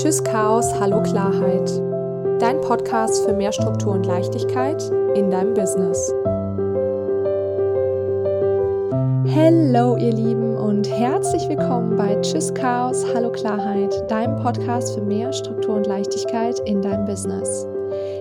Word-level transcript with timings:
Tschüss 0.00 0.24
Chaos, 0.24 0.72
Hallo 0.80 1.02
Klarheit. 1.02 1.70
Dein 2.40 2.58
Podcast 2.62 3.22
für 3.22 3.34
mehr 3.34 3.52
Struktur 3.52 3.92
und 3.92 4.06
Leichtigkeit 4.06 4.82
in 5.14 5.30
deinem 5.30 5.52
Business. 5.52 6.10
Hallo 9.36 9.98
ihr 9.98 10.14
Lieben 10.14 10.56
und 10.56 10.88
herzlich 10.88 11.46
willkommen 11.50 11.96
bei 11.96 12.18
Tschüss 12.22 12.54
Chaos, 12.54 13.04
Hallo 13.14 13.30
Klarheit, 13.30 14.10
deinem 14.10 14.36
Podcast 14.36 14.94
für 14.94 15.02
mehr 15.02 15.34
Struktur 15.34 15.76
und 15.76 15.86
Leichtigkeit 15.86 16.58
in 16.60 16.80
deinem 16.80 17.04
Business. 17.04 17.66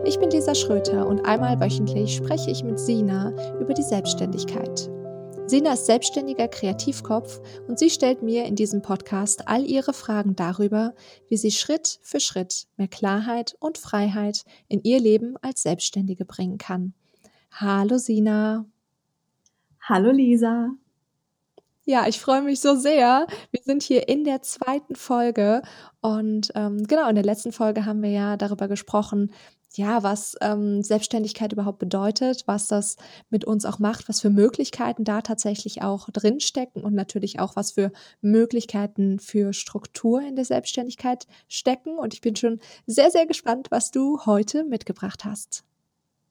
Ich 0.03 0.19
bin 0.19 0.31
Lisa 0.31 0.53
Schröter 0.53 1.07
und 1.07 1.25
einmal 1.25 1.61
wöchentlich 1.61 2.13
spreche 2.13 2.51
ich 2.51 2.61
mit 2.61 2.77
Sina 2.77 3.31
über 3.57 3.73
die 3.73 3.83
Selbstständigkeit. 3.83 4.89
Sina 5.49 5.73
ist 5.73 5.87
selbstständiger 5.87 6.47
Kreativkopf 6.47 7.41
und 7.67 7.79
sie 7.79 7.89
stellt 7.89 8.21
mir 8.21 8.45
in 8.45 8.55
diesem 8.55 8.83
Podcast 8.83 9.47
all 9.47 9.65
ihre 9.65 9.93
Fragen 9.93 10.35
darüber, 10.35 10.93
wie 11.27 11.37
sie 11.37 11.49
Schritt 11.49 11.97
für 12.03 12.19
Schritt 12.19 12.67
mehr 12.77 12.87
Klarheit 12.87 13.55
und 13.59 13.79
Freiheit 13.79 14.43
in 14.67 14.83
ihr 14.83 14.99
Leben 14.99 15.37
als 15.41 15.63
Selbstständige 15.63 16.23
bringen 16.23 16.59
kann. 16.59 16.93
Hallo 17.51 17.97
Sina. 17.97 18.65
Hallo 19.81 20.11
Lisa. 20.11 20.69
Ja, 21.83 22.07
ich 22.07 22.19
freue 22.19 22.43
mich 22.43 22.59
so 22.59 22.75
sehr. 22.75 23.25
Wir 23.49 23.61
sind 23.63 23.81
hier 23.81 24.07
in 24.07 24.25
der 24.25 24.43
zweiten 24.43 24.95
Folge 24.95 25.63
und 26.01 26.51
ähm, 26.53 26.85
genau, 26.85 27.09
in 27.09 27.15
der 27.15 27.25
letzten 27.25 27.53
Folge 27.53 27.87
haben 27.87 28.03
wir 28.03 28.11
ja 28.11 28.37
darüber 28.37 28.67
gesprochen, 28.67 29.31
ja, 29.75 30.03
was 30.03 30.35
ähm, 30.41 30.81
Selbstständigkeit 30.81 31.53
überhaupt 31.53 31.79
bedeutet, 31.79 32.43
was 32.47 32.67
das 32.67 32.97
mit 33.29 33.45
uns 33.45 33.65
auch 33.65 33.79
macht, 33.79 34.09
was 34.09 34.21
für 34.21 34.29
Möglichkeiten 34.29 35.03
da 35.03 35.21
tatsächlich 35.21 35.81
auch 35.83 36.09
drinstecken 36.09 36.83
und 36.83 36.95
natürlich 36.95 37.39
auch, 37.39 37.55
was 37.55 37.71
für 37.71 37.91
Möglichkeiten 38.21 39.19
für 39.19 39.53
Struktur 39.53 40.21
in 40.21 40.35
der 40.35 40.45
Selbstständigkeit 40.45 41.27
stecken. 41.47 41.97
Und 41.97 42.13
ich 42.13 42.21
bin 42.21 42.35
schon 42.35 42.59
sehr, 42.87 43.11
sehr 43.11 43.27
gespannt, 43.27 43.67
was 43.69 43.91
du 43.91 44.25
heute 44.25 44.63
mitgebracht 44.63 45.23
hast. 45.23 45.63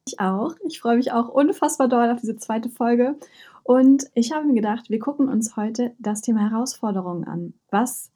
Ich 0.09 0.21
auch. 0.21 0.55
Ich 0.67 0.81
freue 0.81 0.97
mich 0.97 1.13
auch 1.13 1.29
unfassbar 1.29 1.89
doll 1.89 2.11
auf 2.11 2.21
diese 2.21 2.37
zweite 2.37 2.71
Folge. 2.71 3.17
Und 3.63 4.07
ich 4.15 4.33
habe 4.33 4.47
mir 4.47 4.55
gedacht, 4.55 4.89
wir 4.89 4.99
gucken 4.99 5.29
uns 5.29 5.55
heute 5.55 5.93
das 5.99 6.23
Thema 6.23 6.51
Herausforderungen 6.51 7.25
an. 7.25 7.53
Was, 7.71 8.11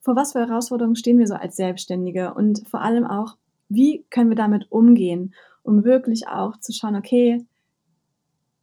vor 0.00 0.14
was 0.14 0.32
für 0.32 0.46
Herausforderungen 0.46 0.94
stehen 0.94 1.18
wir 1.18 1.26
so 1.26 1.34
als 1.34 1.56
Selbstständige? 1.56 2.32
Und 2.32 2.66
vor 2.68 2.80
allem 2.80 3.04
auch, 3.04 3.36
wie 3.68 4.04
können 4.10 4.30
wir 4.30 4.36
damit 4.36 4.70
umgehen, 4.70 5.34
um 5.62 5.84
wirklich 5.84 6.28
auch 6.28 6.58
zu 6.58 6.72
schauen, 6.72 6.96
okay, 6.96 7.44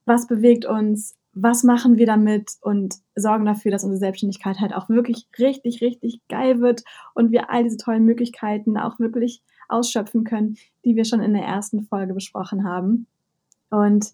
was 0.06 0.28
bewegt 0.28 0.66
uns, 0.66 1.16
was 1.34 1.64
machen 1.64 1.98
wir 1.98 2.06
damit 2.06 2.52
und 2.62 2.96
sorgen 3.16 3.46
dafür, 3.46 3.72
dass 3.72 3.84
unsere 3.84 4.00
Selbstständigkeit 4.00 4.60
halt 4.60 4.74
auch 4.74 4.90
wirklich 4.90 5.28
richtig, 5.40 5.82
richtig 5.82 6.20
geil 6.28 6.60
wird 6.60 6.84
und 7.14 7.32
wir 7.32 7.50
all 7.50 7.64
diese 7.64 7.78
tollen 7.78 8.06
Möglichkeiten 8.06 8.78
auch 8.78 9.00
wirklich 9.00 9.42
ausschöpfen 9.70 10.26
können, 10.26 10.58
die 10.84 10.96
wir 10.96 11.06
schon 11.06 11.22
in 11.22 11.34
der 11.34 11.44
ersten 11.44 11.84
Folge 11.86 12.14
besprochen 12.14 12.66
haben. 12.66 13.08
Und 13.70 14.14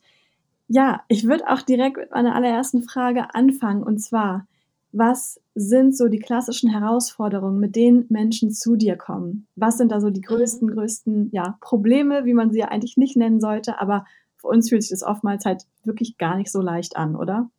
ja, 0.68 1.02
ich 1.08 1.26
würde 1.26 1.50
auch 1.50 1.62
direkt 1.62 1.98
mit 1.98 2.12
meiner 2.12 2.36
allerersten 2.36 2.84
Frage 2.84 3.34
anfangen 3.34 3.84
und 3.84 4.00
zwar, 4.00 4.46
was 4.92 5.40
sind 5.54 5.96
so 5.96 6.08
die 6.08 6.20
klassischen 6.20 6.70
Herausforderungen, 6.70 7.60
mit 7.60 7.76
denen 7.76 8.06
Menschen 8.10 8.52
zu 8.52 8.76
dir 8.76 8.96
kommen? 8.96 9.48
Was 9.56 9.78
sind 9.78 9.92
da 9.92 10.00
so 10.00 10.10
die 10.10 10.22
größten, 10.22 10.70
größten 10.70 11.30
ja, 11.32 11.58
Probleme, 11.62 12.26
wie 12.26 12.34
man 12.34 12.52
sie 12.52 12.60
ja 12.60 12.70
eigentlich 12.70 12.98
nicht 12.98 13.18
nennen 13.18 13.40
sollte, 13.40 13.80
aber 13.82 14.06
für 14.38 14.48
uns 14.48 14.70
fühlt 14.70 14.84
sich 14.84 14.92
das 14.92 15.04
oftmals 15.04 15.46
halt 15.46 15.64
wirklich 15.84 16.18
gar 16.18 16.38
nicht 16.38 16.52
so 16.52 16.62
leicht 16.62 16.96
an, 16.96 17.16
oder? 17.16 17.50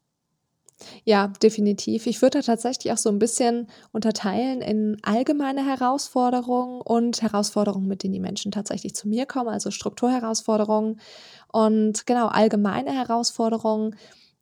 Ja, 1.04 1.28
definitiv. 1.42 2.06
Ich 2.06 2.22
würde 2.22 2.38
da 2.38 2.42
tatsächlich 2.42 2.92
auch 2.92 2.98
so 2.98 3.08
ein 3.08 3.18
bisschen 3.18 3.66
unterteilen 3.92 4.60
in 4.60 4.96
allgemeine 5.02 5.64
Herausforderungen 5.66 6.80
und 6.80 7.20
Herausforderungen, 7.20 7.88
mit 7.88 8.02
denen 8.02 8.14
die 8.14 8.20
Menschen 8.20 8.52
tatsächlich 8.52 8.94
zu 8.94 9.08
mir 9.08 9.26
kommen, 9.26 9.48
also 9.48 9.70
Strukturherausforderungen. 9.70 11.00
Und 11.50 12.06
genau, 12.06 12.28
allgemeine 12.28 12.92
Herausforderungen 12.92 13.96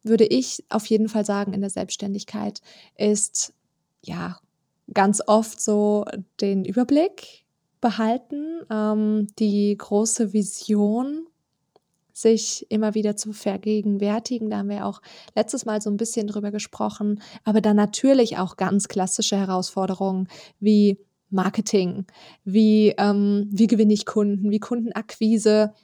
würde 0.08 0.24
ich 0.24 0.64
auf 0.68 0.86
jeden 0.86 1.08
Fall 1.08 1.24
sagen 1.24 1.52
in 1.52 1.60
der 1.60 1.70
Selbstständigkeit, 1.70 2.60
ist 2.96 3.52
ja 4.02 4.38
ganz 4.92 5.22
oft 5.26 5.60
so 5.60 6.04
den 6.40 6.64
Überblick 6.64 7.44
behalten, 7.80 8.62
ähm, 8.70 9.26
die 9.38 9.76
große 9.76 10.32
Vision 10.32 11.26
sich 12.12 12.66
immer 12.70 12.94
wieder 12.94 13.14
zu 13.16 13.34
vergegenwärtigen. 13.34 14.48
Da 14.48 14.58
haben 14.58 14.70
wir 14.70 14.86
auch 14.86 15.02
letztes 15.34 15.66
Mal 15.66 15.82
so 15.82 15.90
ein 15.90 15.98
bisschen 15.98 16.26
drüber 16.26 16.50
gesprochen. 16.50 17.20
Aber 17.44 17.60
dann 17.60 17.76
natürlich 17.76 18.38
auch 18.38 18.56
ganz 18.56 18.88
klassische 18.88 19.36
Herausforderungen 19.36 20.28
wie 20.58 20.98
Marketing, 21.28 22.06
wie, 22.44 22.94
ähm, 22.96 23.48
wie 23.50 23.66
gewinne 23.66 23.92
ich 23.92 24.06
Kunden, 24.06 24.50
wie 24.50 24.60
Kundenakquise, 24.60 25.74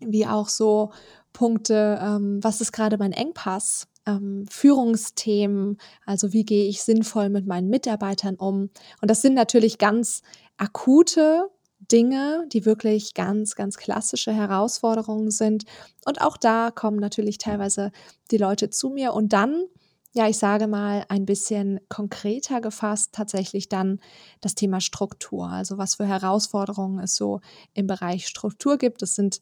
wie 0.00 0.26
auch 0.26 0.48
so 0.48 0.90
Punkte, 1.32 1.98
ähm, 2.02 2.38
was 2.42 2.60
ist 2.60 2.72
gerade 2.72 2.98
mein 2.98 3.12
Engpass? 3.12 3.86
Ähm, 4.06 4.46
Führungsthemen, 4.50 5.78
also 6.04 6.32
wie 6.32 6.44
gehe 6.44 6.68
ich 6.68 6.82
sinnvoll 6.82 7.28
mit 7.28 7.46
meinen 7.46 7.68
Mitarbeitern 7.68 8.34
um? 8.34 8.70
Und 9.00 9.10
das 9.10 9.22
sind 9.22 9.34
natürlich 9.34 9.78
ganz 9.78 10.22
akute 10.56 11.48
Dinge, 11.90 12.46
die 12.52 12.64
wirklich 12.64 13.14
ganz, 13.14 13.54
ganz 13.54 13.76
klassische 13.76 14.32
Herausforderungen 14.32 15.30
sind. 15.30 15.64
Und 16.04 16.20
auch 16.20 16.36
da 16.36 16.70
kommen 16.70 16.98
natürlich 16.98 17.38
teilweise 17.38 17.90
die 18.30 18.38
Leute 18.38 18.70
zu 18.70 18.90
mir 18.90 19.12
und 19.14 19.32
dann, 19.32 19.64
ja, 20.12 20.28
ich 20.28 20.38
sage 20.38 20.66
mal 20.66 21.04
ein 21.08 21.26
bisschen 21.26 21.80
konkreter 21.88 22.60
gefasst, 22.60 23.10
tatsächlich 23.12 23.68
dann 23.68 24.00
das 24.40 24.54
Thema 24.54 24.80
Struktur. 24.80 25.48
Also 25.48 25.78
was 25.78 25.96
für 25.96 26.06
Herausforderungen 26.06 26.98
es 26.98 27.14
so 27.14 27.40
im 27.72 27.86
Bereich 27.86 28.26
Struktur 28.26 28.78
gibt. 28.78 29.02
Das 29.02 29.14
sind 29.14 29.40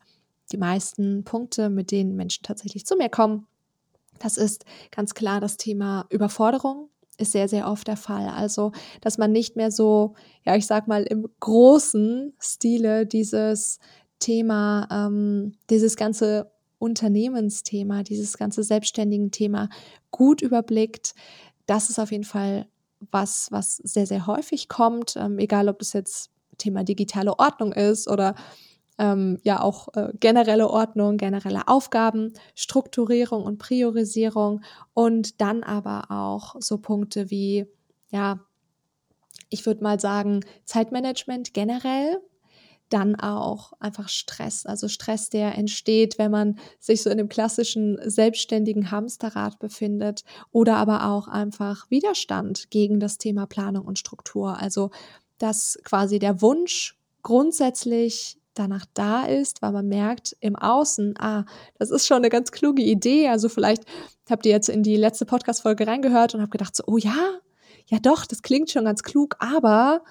die 0.53 0.59
meisten 0.59 1.25
Punkte, 1.25 1.71
mit 1.71 1.91
denen 1.91 2.16
Menschen 2.16 2.43
tatsächlich 2.43 2.87
zu 2.87 2.97
mir 2.97 3.09
kommen. 3.09 3.47
Das 4.19 4.37
ist 4.37 4.65
ganz 4.91 5.15
klar 5.15 5.41
das 5.41 5.56
Thema 5.56 6.06
Überforderung, 6.11 6.91
ist 7.19 7.33
sehr, 7.33 7.49
sehr 7.49 7.69
oft 7.69 7.87
der 7.87 7.97
Fall. 7.97 8.28
Also, 8.28 8.72
dass 9.00 9.19
man 9.19 9.33
nicht 9.33 9.56
mehr 9.56 9.71
so, 9.71 10.15
ja, 10.44 10.56
ich 10.56 10.66
sag 10.66 10.89
mal, 10.89 11.03
im 11.05 11.27
großen 11.41 12.34
Stile 12.39 13.06
dieses 13.06 13.78
Thema, 14.19 14.89
ähm, 14.91 15.55
dieses 15.71 15.97
ganze 15.97 16.50
Unternehmensthema, 16.78 18.03
dieses 18.03 18.39
ganze 18.39 18.62
selbstständigen 18.62 19.31
Thema 19.31 19.69
gut 20.10 20.43
überblickt. 20.43 21.15
Das 21.66 21.91
ist 21.91 21.99
auf 21.99 22.10
jeden 22.10 22.25
Fall 22.25 22.66
was, 23.10 23.49
was 23.50 23.77
sehr, 23.77 24.06
sehr 24.06 24.27
häufig 24.27 24.69
kommt, 24.69 25.15
ähm, 25.16 25.39
egal 25.39 25.69
ob 25.69 25.78
das 25.78 25.93
jetzt 25.93 26.31
Thema 26.59 26.84
digitale 26.84 27.39
Ordnung 27.39 27.72
ist 27.72 28.09
oder 28.09 28.34
ähm, 29.00 29.38
ja 29.43 29.61
auch 29.62 29.88
äh, 29.94 30.12
generelle 30.21 30.69
Ordnung, 30.69 31.16
generelle 31.16 31.66
Aufgaben, 31.66 32.34
Strukturierung 32.55 33.43
und 33.43 33.59
Priorisierung 33.59 34.61
und 34.94 35.41
dann 35.41 35.62
aber 35.65 36.11
auch 36.11 36.56
so 36.61 36.78
Punkte 36.78 37.31
wie, 37.31 37.66
ja, 38.10 38.41
ich 39.49 39.65
würde 39.66 39.83
mal 39.83 39.99
sagen, 39.99 40.44
Zeitmanagement 40.66 41.55
generell, 41.55 42.21
dann 42.91 43.15
auch 43.15 43.72
einfach 43.78 44.09
Stress, 44.09 44.66
also 44.66 44.89
Stress, 44.89 45.31
der 45.31 45.56
entsteht, 45.56 46.19
wenn 46.19 46.33
man 46.33 46.59
sich 46.81 47.03
so 47.03 47.09
in 47.09 47.19
dem 47.19 47.28
klassischen 47.28 47.99
selbstständigen 48.05 48.91
Hamsterrad 48.91 49.60
befindet 49.60 50.25
oder 50.50 50.77
aber 50.77 51.06
auch 51.06 51.28
einfach 51.28 51.89
Widerstand 51.89 52.71
gegen 52.71 53.00
das 53.00 53.16
Thema 53.16 53.47
Planung 53.47 53.87
und 53.87 53.99
Struktur. 53.99 54.59
Also 54.59 54.91
dass 55.39 55.78
quasi 55.84 56.19
der 56.19 56.43
Wunsch 56.43 56.99
grundsätzlich 57.22 58.40
danach 58.55 58.87
da 58.94 59.25
ist, 59.25 59.62
weil 59.62 59.72
man 59.72 59.88
merkt 59.88 60.37
im 60.41 60.56
Außen, 60.56 61.15
ah, 61.19 61.44
das 61.78 61.91
ist 61.91 62.06
schon 62.06 62.19
eine 62.19 62.31
ganz 62.31 62.53
kluge 62.53 62.83
Idee. 62.83 63.28
Also 63.28 63.49
vielleicht 63.49 63.84
habt 64.28 64.47
ihr 64.47 64.53
jetzt 64.53 64.69
in 64.69 64.83
die 64.83 64.97
letzte 64.97 65.27
Podcast-Folge 65.27 65.87
reingehört 65.87 66.34
und 66.34 66.43
habt 66.43 66.53
gedacht 66.53 66.77
so, 66.77 66.84
oh 66.87 66.99
ja, 66.99 67.41
ja 67.87 67.99
doch, 67.99 68.27
das 68.27 68.43
klingt 68.43 68.71
schon 68.71 68.84
ganz 68.84 69.03
klug, 69.03 69.36
aber 69.39 70.03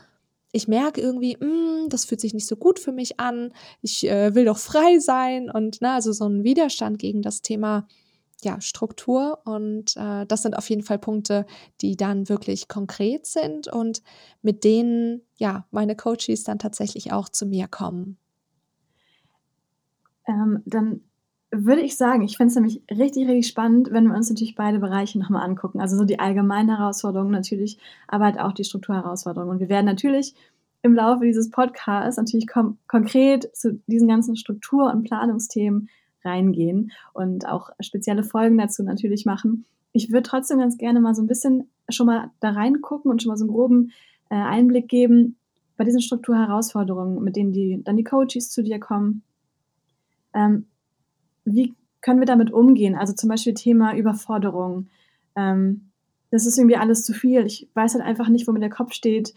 ich 0.52 0.68
merke 0.68 1.00
irgendwie, 1.00 1.38
mh, 1.40 1.46
hm, 1.46 1.90
das 1.90 2.06
fühlt 2.06 2.22
sich 2.22 2.34
nicht 2.34 2.48
so 2.48 2.56
gut 2.56 2.80
für 2.80 2.92
mich 2.92 3.20
an. 3.20 3.54
Ich 3.82 4.08
äh, 4.08 4.34
will 4.34 4.46
doch 4.46 4.58
frei 4.58 5.00
sein 5.00 5.50
und 5.52 5.78
na, 5.82 5.90
ne, 5.90 5.96
also 5.96 6.12
so 6.12 6.28
ein 6.28 6.44
Widerstand 6.44 6.98
gegen 6.98 7.22
das 7.22 7.42
Thema 7.42 7.88
ja, 8.42 8.62
Struktur 8.62 9.40
und 9.46 9.98
äh, 9.98 10.26
das 10.26 10.44
sind 10.44 10.58
auf 10.58 10.70
jeden 10.70 10.84
Fall 10.84 10.98
Punkte, 10.98 11.46
die 11.82 11.98
dann 11.98 12.30
wirklich 12.30 12.70
konkret 12.70 13.26
sind 13.26 13.68
und 13.68 14.02
mit 14.42 14.64
denen 14.64 15.22
ja 15.36 15.68
meine 15.72 15.96
Coaches 15.96 16.44
dann 16.46 16.58
tatsächlich 16.58 17.12
auch 17.12 17.28
zu 17.28 17.46
mir 17.46 17.68
kommen 17.68 18.18
ähm, 20.30 20.62
dann 20.66 21.02
würde 21.52 21.82
ich 21.82 21.98
sagen, 21.98 22.22
ich 22.22 22.38
fände 22.38 22.50
es 22.50 22.56
nämlich 22.56 22.84
richtig, 22.92 23.28
richtig 23.28 23.48
spannend, 23.48 23.90
wenn 23.92 24.06
wir 24.06 24.16
uns 24.16 24.30
natürlich 24.30 24.54
beide 24.54 24.78
Bereiche 24.78 25.18
nochmal 25.18 25.44
angucken. 25.44 25.82
Also 25.82 25.98
so 25.98 26.06
die 26.06 26.20
allgemeinen 26.20 26.70
Herausforderungen 26.70 27.32
natürlich, 27.32 27.80
aber 28.08 28.26
halt 28.26 28.40
auch 28.40 28.54
die 28.54 28.64
Strukturherausforderungen. 28.64 29.54
Und 29.54 29.60
wir 29.60 29.70
werden 29.70 29.88
natürlich 29.88 30.36
im 30.84 30.94
Laufe 30.94 31.26
dieses 31.26 31.50
Podcasts 31.50 32.18
natürlich 32.18 32.48
konkret 32.48 33.50
zu 33.56 33.82
diesen 33.88 34.08
ganzen 34.08 34.36
Struktur- 34.36 34.92
und 34.94 35.04
Planungsthemen 35.04 35.90
reingehen 36.24 36.92
und 37.14 37.48
auch 37.48 37.72
spezielle 37.80 38.24
Folgen 38.24 38.58
dazu 38.58 38.84
natürlich 38.84 39.26
machen. 39.26 39.66
Ich 39.92 40.12
würde 40.12 40.30
trotzdem 40.30 40.60
ganz 40.60 40.78
gerne 40.78 41.02
mal 41.02 41.16
so 41.16 41.24
ein 41.24 41.28
bisschen 41.28 41.68
schon 41.90 42.06
mal 42.06 42.30
da 42.40 42.52
reingucken 42.52 43.10
und 43.10 43.24
schon 43.24 43.32
mal 43.32 43.38
so 43.38 43.46
einen 43.46 43.54
groben 43.54 43.92
äh, 44.30 44.36
Einblick 44.36 44.88
geben, 44.88 45.36
bei 45.78 45.86
diesen 45.86 46.02
Strukturherausforderungen, 46.02 47.24
mit 47.24 47.38
denen 47.38 47.54
die, 47.54 47.82
dann 47.84 47.98
die 47.98 48.04
Coaches 48.04 48.52
zu 48.52 48.62
dir 48.62 48.80
kommen, 48.80 49.24
ähm, 50.40 50.66
wie 51.46 51.76
können 52.02 52.20
wir 52.20 52.26
damit 52.26 52.52
umgehen? 52.52 52.96
Also 52.96 53.14
zum 53.14 53.30
Beispiel 53.30 53.54
Thema 53.54 53.96
Überforderung. 53.96 54.88
Ähm, 55.36 55.92
das 56.32 56.46
ist 56.46 56.58
irgendwie 56.58 56.78
alles 56.78 57.04
zu 57.04 57.14
viel. 57.14 57.46
Ich 57.46 57.70
weiß 57.74 57.96
halt 57.96 58.04
einfach 58.04 58.30
nicht, 58.30 58.48
wo 58.48 58.52
mir 58.52 58.60
der 58.60 58.70
Kopf 58.70 58.94
steht. 58.94 59.34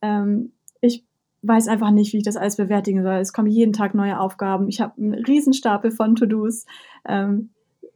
Ähm, 0.00 0.52
ich 0.80 1.04
weiß 1.42 1.68
einfach 1.68 1.90
nicht, 1.90 2.12
wie 2.12 2.18
ich 2.18 2.24
das 2.24 2.36
alles 2.36 2.56
bewältigen 2.56 3.02
soll. 3.02 3.14
Es 3.14 3.32
kommen 3.32 3.48
jeden 3.48 3.72
Tag 3.72 3.94
neue 3.94 4.18
Aufgaben. 4.18 4.68
Ich 4.68 4.80
habe 4.80 4.94
einen 4.96 5.14
Riesenstapel 5.14 5.90
von 5.90 6.14
To-Dos, 6.14 6.64
ähm, 7.06 7.50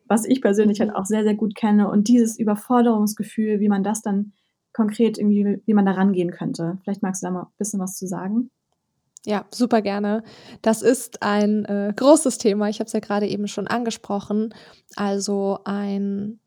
was 0.06 0.24
ich 0.24 0.42
persönlich 0.42 0.80
halt 0.80 0.94
auch 0.94 1.06
sehr, 1.06 1.22
sehr 1.22 1.34
gut 1.34 1.54
kenne. 1.54 1.88
Und 1.88 2.08
dieses 2.08 2.38
Überforderungsgefühl, 2.38 3.60
wie 3.60 3.68
man 3.68 3.82
das 3.82 4.02
dann 4.02 4.32
konkret 4.72 5.18
irgendwie, 5.18 5.62
wie 5.64 5.74
man 5.74 5.86
da 5.86 5.92
rangehen 5.92 6.30
könnte. 6.30 6.78
Vielleicht 6.82 7.02
magst 7.02 7.22
du 7.22 7.26
da 7.26 7.32
mal 7.32 7.42
ein 7.42 7.58
bisschen 7.58 7.80
was 7.80 7.96
zu 7.96 8.06
sagen. 8.06 8.50
Ja, 9.24 9.46
super 9.52 9.82
gerne. 9.82 10.24
Das 10.62 10.82
ist 10.82 11.22
ein 11.22 11.64
äh, 11.66 11.92
großes 11.94 12.38
Thema. 12.38 12.68
Ich 12.68 12.80
habe 12.80 12.86
es 12.86 12.92
ja 12.92 13.00
gerade 13.00 13.28
eben 13.28 13.46
schon 13.46 13.68
angesprochen. 13.68 14.52
Also 14.96 15.60
ein, 15.64 16.40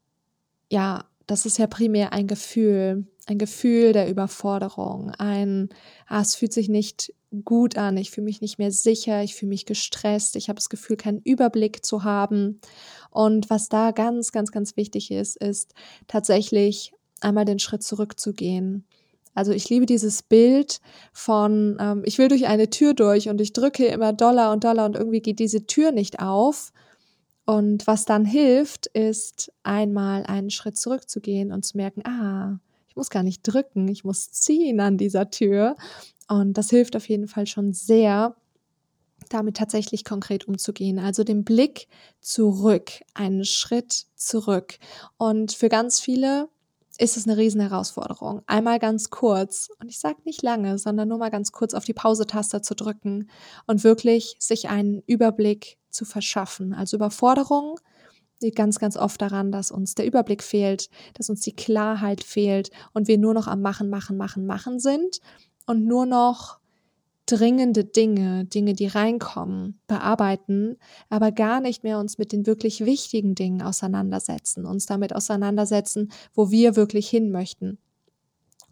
ja, 0.69 1.06
das 1.27 1.45
ist 1.45 1.57
ja 1.57 1.68
primär 1.68 2.13
ein 2.13 2.27
Gefühl, 2.27 3.07
ein 3.27 3.38
Gefühl 3.38 3.94
der 3.94 4.10
Überforderung, 4.10 5.12
ein, 5.12 5.69
ah, 6.07 6.22
es 6.22 6.36
fühlt 6.36 6.54
sich 6.54 6.69
nicht 6.69 7.13
gut 7.44 7.77
an, 7.77 7.98
ich 7.98 8.12
fühle 8.12 8.25
mich 8.25 8.42
nicht 8.42 8.60
mehr 8.60 8.72
sicher, 8.72 9.24
ich 9.24 9.36
fühle 9.36 9.50
mich 9.50 9.66
gestresst, 9.66 10.36
ich 10.36 10.48
habe 10.48 10.56
das 10.56 10.69
Gefühl, 10.69 10.95
keinen 10.95 11.21
Überblick 11.21 11.83
zu 11.83 12.04
haben. 12.04 12.62
Und 13.10 13.50
was 13.50 13.69
da 13.69 13.92
ganz, 13.92 14.31
ganz, 14.31 14.51
ganz 14.51 14.78
wichtig 14.78 15.12
ist, 15.12 15.36
ist 15.38 15.74
tatsächlich 16.07 16.94
einmal 17.21 17.45
den 17.45 17.60
Schritt 17.60 17.83
zurückzugehen. 17.83 18.86
Also 19.35 19.51
ich 19.51 19.69
liebe 19.69 19.85
dieses 19.85 20.23
Bild 20.23 20.79
von, 21.13 21.77
ähm, 21.79 22.01
ich 22.05 22.17
will 22.17 22.29
durch 22.29 22.47
eine 22.47 22.69
Tür 22.69 22.93
durch 22.93 23.29
und 23.29 23.39
ich 23.41 23.53
drücke 23.53 23.85
immer 23.85 24.13
Dollar 24.13 24.51
und 24.51 24.63
Dollar 24.63 24.85
und 24.85 24.95
irgendwie 24.95 25.21
geht 25.21 25.39
diese 25.39 25.67
Tür 25.67 25.91
nicht 25.91 26.19
auf. 26.19 26.71
Und 27.45 27.85
was 27.85 28.05
dann 28.05 28.25
hilft, 28.25 28.87
ist 28.87 29.51
einmal 29.61 30.23
einen 30.23 30.49
Schritt 30.49 30.77
zurückzugehen 30.77 31.51
und 31.51 31.63
zu 31.63 31.77
merken, 31.77 32.01
ah, 32.07 32.59
ich 32.87 32.95
muss 32.95 33.09
gar 33.09 33.23
nicht 33.23 33.43
drücken, 33.43 33.87
ich 33.89 34.03
muss 34.03 34.31
ziehen 34.31 34.79
an 34.79 34.97
dieser 34.97 35.29
Tür. 35.29 35.75
Und 36.27 36.53
das 36.53 36.69
hilft 36.69 36.95
auf 36.95 37.07
jeden 37.07 37.27
Fall 37.27 37.45
schon 37.45 37.73
sehr, 37.73 38.35
damit 39.29 39.57
tatsächlich 39.57 40.05
konkret 40.05 40.47
umzugehen. 40.47 40.97
Also 40.97 41.23
den 41.23 41.43
Blick 41.43 41.87
zurück, 42.21 42.91
einen 43.13 43.45
Schritt 43.45 44.05
zurück. 44.15 44.79
Und 45.17 45.51
für 45.51 45.69
ganz 45.69 45.99
viele 45.99 46.47
ist 46.97 47.18
es 47.18 47.27
eine 47.27 47.38
riesen 47.38 47.62
Herausforderung. 47.62 48.42
Einmal 48.47 48.80
ganz 48.80 49.09
kurz, 49.09 49.69
und 49.80 49.89
ich 49.89 50.00
sage 50.00 50.19
nicht 50.24 50.42
lange, 50.42 50.77
sondern 50.77 51.07
nur 51.07 51.18
mal 51.18 51.31
ganz 51.31 51.51
kurz 51.51 51.74
auf 51.74 51.86
die 51.86 51.94
Pause-Taste 51.94 52.62
zu 52.62 52.75
drücken 52.75 53.30
und 53.68 53.83
wirklich 53.83 54.36
sich 54.39 54.69
einen 54.69 55.01
Überblick 55.06 55.77
zu 55.89 56.06
verschaffen. 56.06 56.74
Also 56.74 56.97
Überforderung 56.97 57.80
liegt 58.42 58.57
ganz, 58.57 58.80
ganz 58.80 58.97
oft 58.97 59.21
daran, 59.21 59.51
dass 59.51 59.71
uns 59.71 59.95
der 59.95 60.06
Überblick 60.06 60.44
fehlt, 60.44 60.89
dass 61.13 61.30
uns 61.30 61.42
die 61.42 61.56
Klarheit 61.56 62.24
fehlt 62.24 62.69
und 62.94 63.07
wir 63.07 63.18
nur 63.18 63.33
noch 63.33 63.47
am 63.47 63.62
Machen, 63.62 63.89
Machen, 63.89 64.18
Machen, 64.18 64.45
Machen 64.45 64.80
sind 64.80 65.19
und 65.65 65.86
nur 65.86 66.06
noch 66.06 66.59
dringende 67.25 67.83
Dinge, 67.83 68.45
Dinge, 68.45 68.74
die 68.74 68.88
reinkommen, 68.88 69.80
bearbeiten, 69.88 70.77
aber 71.10 71.31
gar 71.31 71.60
nicht 71.60 71.83
mehr 71.83 72.00
uns 72.00 72.18
mit 72.18 72.31
den 72.31 72.45
wirklich 72.45 72.86
wichtigen 72.86 73.36
Dingen 73.36 73.62
auseinandersetzen, 73.62 74.66
uns 74.66 74.86
damit 74.86 75.16
auseinandersetzen, 75.16 76.12
wo 76.33 76.51
wir 76.51 76.75
wirklich 76.75 77.10
hin 77.10 77.31
möchten. 77.31 77.80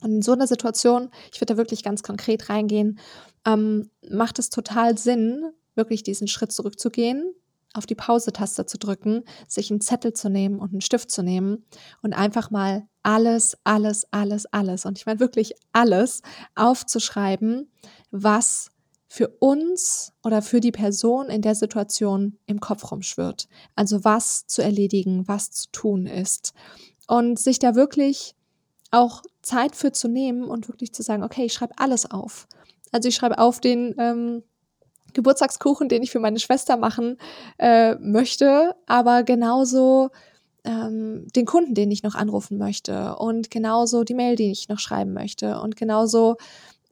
Und 0.01 0.11
in 0.11 0.21
so 0.21 0.33
einer 0.33 0.47
Situation, 0.47 1.09
ich 1.31 1.39
würde 1.39 1.53
da 1.53 1.57
wirklich 1.57 1.83
ganz 1.83 2.03
konkret 2.03 2.49
reingehen, 2.49 2.99
ähm, 3.45 3.89
macht 4.09 4.37
es 4.37 4.49
total 4.49 4.97
Sinn, 4.97 5.45
wirklich 5.75 6.03
diesen 6.03 6.27
Schritt 6.27 6.51
zurückzugehen, 6.51 7.33
auf 7.73 7.85
die 7.85 7.95
Pause-Taste 7.95 8.65
zu 8.65 8.77
drücken, 8.77 9.23
sich 9.47 9.71
einen 9.71 9.81
Zettel 9.81 10.13
zu 10.13 10.29
nehmen 10.29 10.59
und 10.59 10.71
einen 10.71 10.81
Stift 10.81 11.09
zu 11.09 11.23
nehmen 11.23 11.65
und 12.01 12.13
einfach 12.13 12.51
mal 12.51 12.87
alles, 13.01 13.57
alles, 13.63 14.05
alles, 14.11 14.45
alles, 14.45 14.85
und 14.85 14.97
ich 14.97 15.05
meine 15.05 15.19
wirklich 15.19 15.53
alles 15.71 16.21
aufzuschreiben, 16.55 17.69
was 18.13 18.69
für 19.07 19.27
uns 19.39 20.13
oder 20.23 20.41
für 20.41 20.59
die 20.59 20.71
Person 20.71 21.29
in 21.29 21.41
der 21.41 21.55
Situation 21.55 22.37
im 22.45 22.59
Kopf 22.59 22.91
rumschwirrt. 22.91 23.47
Also 23.75 24.03
was 24.03 24.47
zu 24.47 24.61
erledigen, 24.61 25.27
was 25.27 25.51
zu 25.51 25.71
tun 25.71 26.05
ist. 26.05 26.53
Und 27.07 27.37
sich 27.37 27.59
da 27.59 27.75
wirklich 27.75 28.35
auch 28.91 29.23
Zeit 29.41 29.75
für 29.75 29.91
zu 29.91 30.07
nehmen 30.07 30.45
und 30.45 30.69
wirklich 30.69 30.93
zu 30.93 31.03
sagen, 31.03 31.23
okay, 31.23 31.45
ich 31.45 31.53
schreibe 31.53 31.73
alles 31.77 32.09
auf. 32.09 32.47
Also 32.91 33.09
ich 33.09 33.15
schreibe 33.15 33.39
auf 33.39 33.59
den 33.59 33.95
ähm, 33.97 34.43
Geburtstagskuchen, 35.13 35.89
den 35.89 36.03
ich 36.03 36.11
für 36.11 36.19
meine 36.19 36.39
Schwester 36.39 36.77
machen 36.77 37.17
äh, 37.57 37.95
möchte, 37.95 38.75
aber 38.85 39.23
genauso 39.23 40.09
ähm, 40.63 41.27
den 41.35 41.45
Kunden, 41.45 41.73
den 41.73 41.91
ich 41.91 42.03
noch 42.03 42.15
anrufen 42.15 42.57
möchte 42.57 43.15
und 43.17 43.51
genauso 43.51 44.03
die 44.03 44.13
Mail, 44.13 44.35
die 44.35 44.51
ich 44.51 44.69
noch 44.69 44.79
schreiben 44.79 45.13
möchte 45.13 45.59
und 45.59 45.75
genauso 45.75 46.37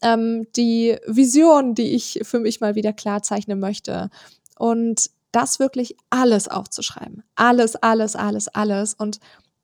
ähm, 0.02 0.48
die 0.56 0.98
Vision, 1.06 1.76
die 1.76 1.94
ich 1.96 2.20
für 2.24 2.40
mich 2.40 2.62
mal 2.62 2.76
wieder 2.76 2.94
klar 2.94 3.24
zeichnen 3.24 3.60
möchte. 3.60 4.10
Und 4.58 5.10
das 5.32 5.60
wirklich 5.60 5.96
alles 6.10 6.48
aufzuschreiben. 6.48 7.24
Alles, 7.36 7.76
alles, 7.76 8.16
alles, 8.16 8.48
alles. 8.50 8.94
Und 8.94 9.20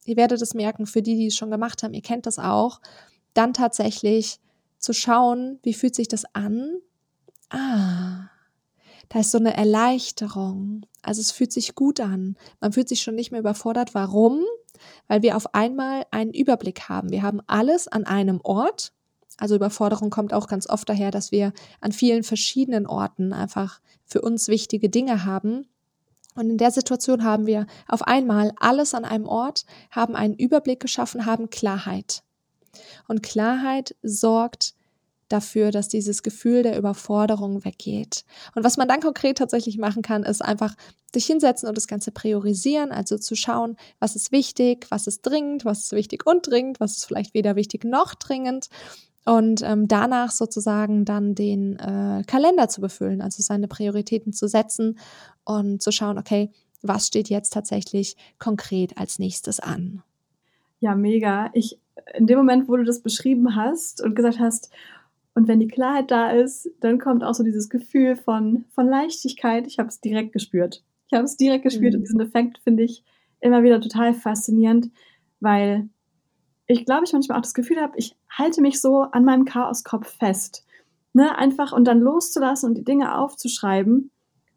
ihr 0.06 0.16
werdet 0.16 0.42
es 0.42 0.54
merken, 0.54 0.86
für 0.86 1.02
die, 1.02 1.16
die 1.16 1.28
es 1.28 1.36
schon 1.36 1.52
gemacht 1.52 1.84
haben, 1.84 1.94
ihr 1.94 2.02
kennt 2.02 2.26
das 2.26 2.40
auch, 2.40 2.80
dann 3.34 3.54
tatsächlich 3.54 4.40
zu 4.80 4.94
schauen, 4.94 5.60
wie 5.64 5.74
fühlt 5.74 5.96
sich 5.96 6.08
das 6.08 6.24
an? 6.34 6.78
Ah, 7.50 8.30
da 9.10 9.20
ist 9.20 9.32
so 9.32 9.38
eine 9.38 9.56
Erleichterung. 9.56 10.86
Also 11.02 11.22
es 11.22 11.32
fühlt 11.32 11.52
sich 11.52 11.76
gut 11.76 12.00
an. 12.00 12.36
Man 12.60 12.74
fühlt 12.74 12.90
sich 12.90 13.02
schon 13.02 13.16
nicht 13.16 13.32
mehr 13.32 13.40
überfordert. 13.40 13.94
Warum? 13.94 14.44
Weil 15.08 15.22
wir 15.22 15.36
auf 15.38 15.54
einmal 15.54 16.06
einen 16.12 16.34
Überblick 16.34 16.90
haben. 16.90 17.10
Wir 17.10 17.22
haben 17.22 17.42
alles 17.48 17.88
an 17.88 18.06
einem 18.06 18.42
Ort. 18.44 18.94
Also 19.38 19.56
Überforderung 19.56 20.10
kommt 20.10 20.34
auch 20.34 20.48
ganz 20.48 20.68
oft 20.68 20.90
daher, 20.90 21.12
dass 21.12 21.32
wir 21.32 21.54
an 21.80 21.92
vielen 21.92 22.24
verschiedenen 22.24 22.88
Orten 22.88 23.34
einfach 23.34 23.80
für 24.06 24.22
uns 24.22 24.48
wichtige 24.48 24.90
Dinge 24.90 25.26
haben. 25.26 25.68
Und 26.36 26.50
in 26.50 26.58
der 26.58 26.72
Situation 26.72 27.24
haben 27.24 27.46
wir 27.46 27.66
auf 27.88 28.04
einmal 28.04 28.54
alles 28.60 28.94
an 28.94 29.06
einem 29.06 29.28
Ort, 29.28 29.66
haben 29.92 30.16
einen 30.16 30.36
Überblick 30.36 30.80
geschaffen, 30.80 31.26
haben 31.26 31.50
Klarheit. 31.50 32.24
Und 33.08 33.24
Klarheit 33.24 33.96
sorgt 34.04 34.76
dafür, 35.30 35.72
dass 35.72 35.88
dieses 35.88 36.24
Gefühl 36.24 36.64
der 36.64 36.78
Überforderung 36.78 37.66
weggeht. 37.66 38.24
Und 38.56 38.64
was 38.64 38.78
man 38.78 38.88
dann 38.88 39.02
konkret 39.02 39.38
tatsächlich 39.38 39.78
machen 39.78 40.02
kann, 40.02 40.24
ist 40.24 40.42
einfach 40.42 40.76
sich 41.14 41.26
hinsetzen 41.26 41.68
und 41.68 41.76
das 41.76 41.88
Ganze 41.88 42.12
priorisieren, 42.12 42.92
also 42.92 43.18
zu 43.18 43.36
schauen, 43.36 43.76
was 44.00 44.16
ist 44.16 44.32
wichtig, 44.32 44.88
was 44.90 45.08
ist 45.08 45.22
dringend, 45.22 45.66
was 45.66 45.80
ist 45.80 45.92
wichtig 45.92 46.26
und 46.26 46.48
dringend, 46.48 46.80
was 46.80 46.98
ist 46.98 47.06
vielleicht 47.06 47.34
weder 47.34 47.56
wichtig 47.56 47.84
noch 47.84 48.14
dringend. 48.14 48.70
Und 49.28 49.62
ähm, 49.62 49.90
danach 49.90 50.32
sozusagen 50.32 51.04
dann 51.04 51.36
den 51.36 51.78
äh, 51.80 52.24
Kalender 52.26 52.70
zu 52.70 52.80
befüllen, 52.80 53.22
also 53.22 53.44
seine 53.44 53.68
Prioritäten 53.68 54.32
zu 54.32 54.48
setzen 54.48 54.98
und 55.44 55.82
zu 55.82 55.92
schauen, 55.92 56.18
okay, 56.18 56.50
was 56.82 57.08
steht 57.08 57.28
jetzt 57.28 57.52
tatsächlich 57.52 58.16
konkret 58.40 58.98
als 58.98 59.20
nächstes 59.20 59.60
an. 59.60 60.02
Ja, 60.80 60.96
mega. 60.96 61.50
Ich, 61.54 61.78
in 62.14 62.26
dem 62.26 62.38
Moment, 62.38 62.70
wo 62.70 62.78
du 62.78 62.86
das 62.86 63.02
beschrieben 63.02 63.56
hast 63.56 64.02
und 64.02 64.16
gesagt 64.16 64.40
hast, 64.40 64.72
und 65.34 65.50
wenn 65.50 65.60
die 65.60 65.68
Klarheit 65.68 66.10
da 66.10 66.32
ist, 66.32 66.70
dann 66.80 66.98
kommt 66.98 67.24
auch 67.24 67.34
so 67.34 67.44
dieses 67.44 67.70
Gefühl 67.70 68.16
von, 68.16 68.64
von 68.70 68.88
Leichtigkeit. 68.88 69.68
Ich 69.68 69.78
habe 69.78 69.90
es 69.90 70.00
direkt 70.00 70.32
gespürt. 70.32 70.84
Ich 71.08 71.14
habe 71.14 71.26
es 71.26 71.36
direkt 71.36 71.64
gespürt 71.64 71.94
mhm. 71.94 72.00
und 72.00 72.04
diesen 72.04 72.22
Effekt 72.22 72.60
finde 72.60 72.84
ich 72.84 73.04
immer 73.42 73.62
wieder 73.62 73.82
total 73.82 74.14
faszinierend, 74.14 74.90
weil 75.42 75.90
ich 76.68 76.86
glaube, 76.86 77.06
ich 77.06 77.14
manchmal 77.14 77.38
auch 77.38 77.44
das 77.44 77.54
Gefühl 77.54 77.82
habe, 77.82 77.98
ich 77.98 78.16
halte 78.30 78.62
mich 78.62 78.82
so 78.82 79.02
an 79.02 79.26
meinem 79.26 79.46
Chaoskopf 79.46 80.18
fest. 80.18 80.66
Ne? 81.14 81.38
Einfach 81.38 81.72
und 81.72 81.86
dann 81.86 82.00
loszulassen 82.00 82.70
und 82.70 82.76
die 82.78 82.84
Dinge 82.84 83.18
aufzuschreiben 83.18 84.12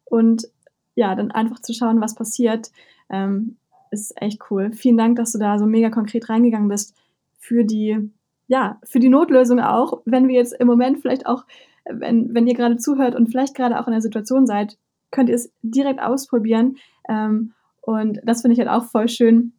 und 0.05 0.49
ja, 0.95 1.15
dann 1.15 1.31
einfach 1.31 1.61
zu 1.61 1.73
schauen, 1.73 2.01
was 2.01 2.15
passiert, 2.15 2.71
ähm, 3.09 3.57
ist 3.91 4.21
echt 4.21 4.41
cool. 4.51 4.73
Vielen 4.73 4.97
Dank, 4.97 5.17
dass 5.17 5.33
du 5.33 5.39
da 5.39 5.59
so 5.59 5.67
mega 5.67 5.91
konkret 5.91 6.29
reingegangen 6.29 6.69
bist 6.69 6.95
für 7.39 7.65
die 7.65 8.11
ja, 8.51 8.81
für 8.83 8.99
die 8.99 9.09
Notlösung 9.09 9.61
auch, 9.61 10.03
wenn 10.07 10.27
wir 10.27 10.35
jetzt 10.35 10.53
im 10.59 10.67
Moment 10.67 10.99
vielleicht 10.99 11.25
auch, 11.25 11.45
wenn, 11.89 12.35
wenn 12.35 12.49
ihr 12.49 12.55
gerade 12.55 12.79
zuhört 12.79 13.15
und 13.15 13.29
vielleicht 13.29 13.55
gerade 13.55 13.79
auch 13.79 13.87
in 13.87 13.93
der 13.93 14.03
Situation 14.03 14.45
seid, 14.45 14.77
könnt 15.13 15.29
ihr 15.29 15.37
es 15.37 15.53
direkt 15.63 16.03
ausprobieren. 16.03 16.77
Ähm, 17.09 17.53
und 17.81 18.19
das 18.25 18.43
finde 18.43 18.55
ich 18.55 18.59
halt 18.59 18.69
auch 18.69 18.91
voll 18.91 19.09
schön. 19.09 19.53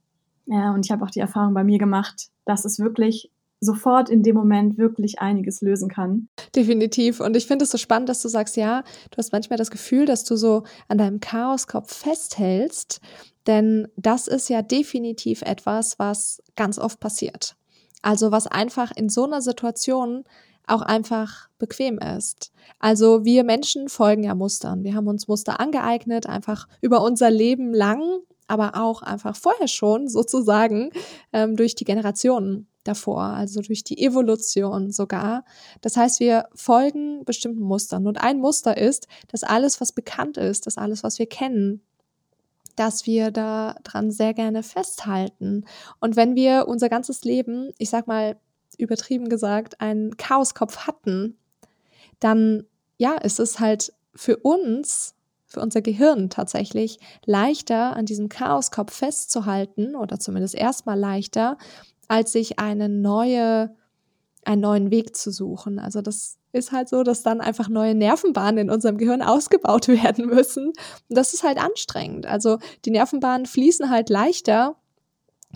Ja, 0.45 0.73
und 0.73 0.85
ich 0.85 0.91
habe 0.91 1.03
auch 1.05 1.11
die 1.11 1.19
Erfahrung 1.19 1.53
bei 1.53 1.63
mir 1.63 1.77
gemacht, 1.77 2.29
dass 2.45 2.65
es 2.65 2.79
wirklich 2.79 3.31
sofort 3.61 4.09
in 4.09 4.23
dem 4.23 4.35
Moment 4.35 4.77
wirklich 4.77 5.19
einiges 5.19 5.61
lösen 5.61 5.87
kann. 5.87 6.27
Definitiv. 6.55 7.19
Und 7.19 7.37
ich 7.37 7.45
finde 7.45 7.63
es 7.63 7.71
so 7.71 7.77
spannend, 7.77 8.09
dass 8.09 8.21
du 8.21 8.27
sagst, 8.27 8.57
ja, 8.57 8.81
du 9.11 9.17
hast 9.17 9.31
manchmal 9.31 9.57
das 9.57 9.69
Gefühl, 9.69 10.05
dass 10.05 10.23
du 10.23 10.35
so 10.35 10.63
an 10.87 10.97
deinem 10.97 11.19
Chaoskopf 11.19 11.93
festhältst. 11.93 13.01
Denn 13.45 13.87
das 13.95 14.27
ist 14.27 14.49
ja 14.49 14.63
definitiv 14.63 15.43
etwas, 15.43 15.99
was 15.99 16.41
ganz 16.55 16.79
oft 16.79 16.99
passiert. 16.99 17.55
Also 18.01 18.31
was 18.31 18.47
einfach 18.47 18.91
in 18.95 19.09
so 19.09 19.25
einer 19.25 19.41
Situation 19.41 20.23
auch 20.67 20.81
einfach 20.81 21.49
bequem 21.59 21.99
ist. 21.99 22.51
Also 22.79 23.25
wir 23.25 23.43
Menschen 23.43 23.89
folgen 23.89 24.23
ja 24.23 24.33
Mustern. 24.33 24.83
Wir 24.83 24.95
haben 24.95 25.07
uns 25.07 25.27
Muster 25.27 25.59
angeeignet, 25.59 26.27
einfach 26.27 26.67
über 26.81 27.03
unser 27.03 27.29
Leben 27.29 27.73
lang, 27.73 28.21
aber 28.51 28.75
auch 28.75 29.01
einfach 29.01 29.35
vorher 29.35 29.69
schon 29.69 30.09
sozusagen 30.09 30.91
ähm, 31.31 31.55
durch 31.55 31.73
die 31.73 31.85
Generationen 31.85 32.67
davor, 32.83 33.21
also 33.23 33.61
durch 33.61 33.85
die 33.85 34.03
Evolution 34.03 34.91
sogar. 34.91 35.45
Das 35.79 35.95
heißt, 35.95 36.19
wir 36.19 36.49
folgen 36.53 37.23
bestimmten 37.23 37.61
Mustern. 37.61 38.07
Und 38.07 38.21
ein 38.21 38.39
Muster 38.39 38.77
ist, 38.77 39.07
dass 39.29 39.43
alles, 39.43 39.79
was 39.79 39.93
bekannt 39.93 40.35
ist, 40.35 40.67
dass 40.67 40.77
alles, 40.77 41.01
was 41.03 41.17
wir 41.17 41.27
kennen, 41.27 41.81
dass 42.75 43.05
wir 43.05 43.31
da 43.31 43.75
dran 43.83 44.11
sehr 44.11 44.33
gerne 44.33 44.63
festhalten. 44.63 45.65
Und 46.01 46.17
wenn 46.17 46.35
wir 46.35 46.67
unser 46.67 46.89
ganzes 46.89 47.23
Leben, 47.23 47.71
ich 47.77 47.89
sag 47.89 48.07
mal 48.07 48.37
übertrieben 48.77 49.29
gesagt, 49.29 49.79
einen 49.79 50.17
Chaoskopf 50.17 50.87
hatten, 50.87 51.37
dann 52.19 52.65
ja, 52.97 53.15
ist 53.15 53.39
es 53.39 53.59
halt 53.59 53.93
für 54.13 54.37
uns, 54.37 55.15
für 55.51 55.59
unser 55.59 55.81
Gehirn 55.81 56.29
tatsächlich 56.29 56.97
leichter, 57.25 57.95
an 57.95 58.05
diesem 58.05 58.29
Chaoskopf 58.29 58.93
festzuhalten 58.93 59.97
oder 59.97 60.17
zumindest 60.17 60.55
erstmal 60.55 60.97
leichter, 60.97 61.57
als 62.07 62.31
sich 62.31 62.57
eine 62.57 62.87
neue, 62.87 63.75
einen 64.45 64.61
neuen 64.61 64.91
Weg 64.91 65.15
zu 65.15 65.29
suchen. 65.29 65.77
Also 65.77 66.01
das 66.01 66.37
ist 66.53 66.71
halt 66.71 66.87
so, 66.87 67.03
dass 67.03 67.21
dann 67.21 67.41
einfach 67.41 67.67
neue 67.67 67.95
Nervenbahnen 67.95 68.59
in 68.59 68.69
unserem 68.69 68.97
Gehirn 68.97 69.21
ausgebaut 69.21 69.87
werden 69.89 70.27
müssen. 70.27 70.67
Und 70.67 70.75
das 71.17 71.33
ist 71.33 71.43
halt 71.43 71.61
anstrengend. 71.61 72.25
Also 72.25 72.57
die 72.85 72.91
Nervenbahnen 72.91 73.45
fließen 73.45 73.89
halt 73.89 74.09
leichter 74.09 74.77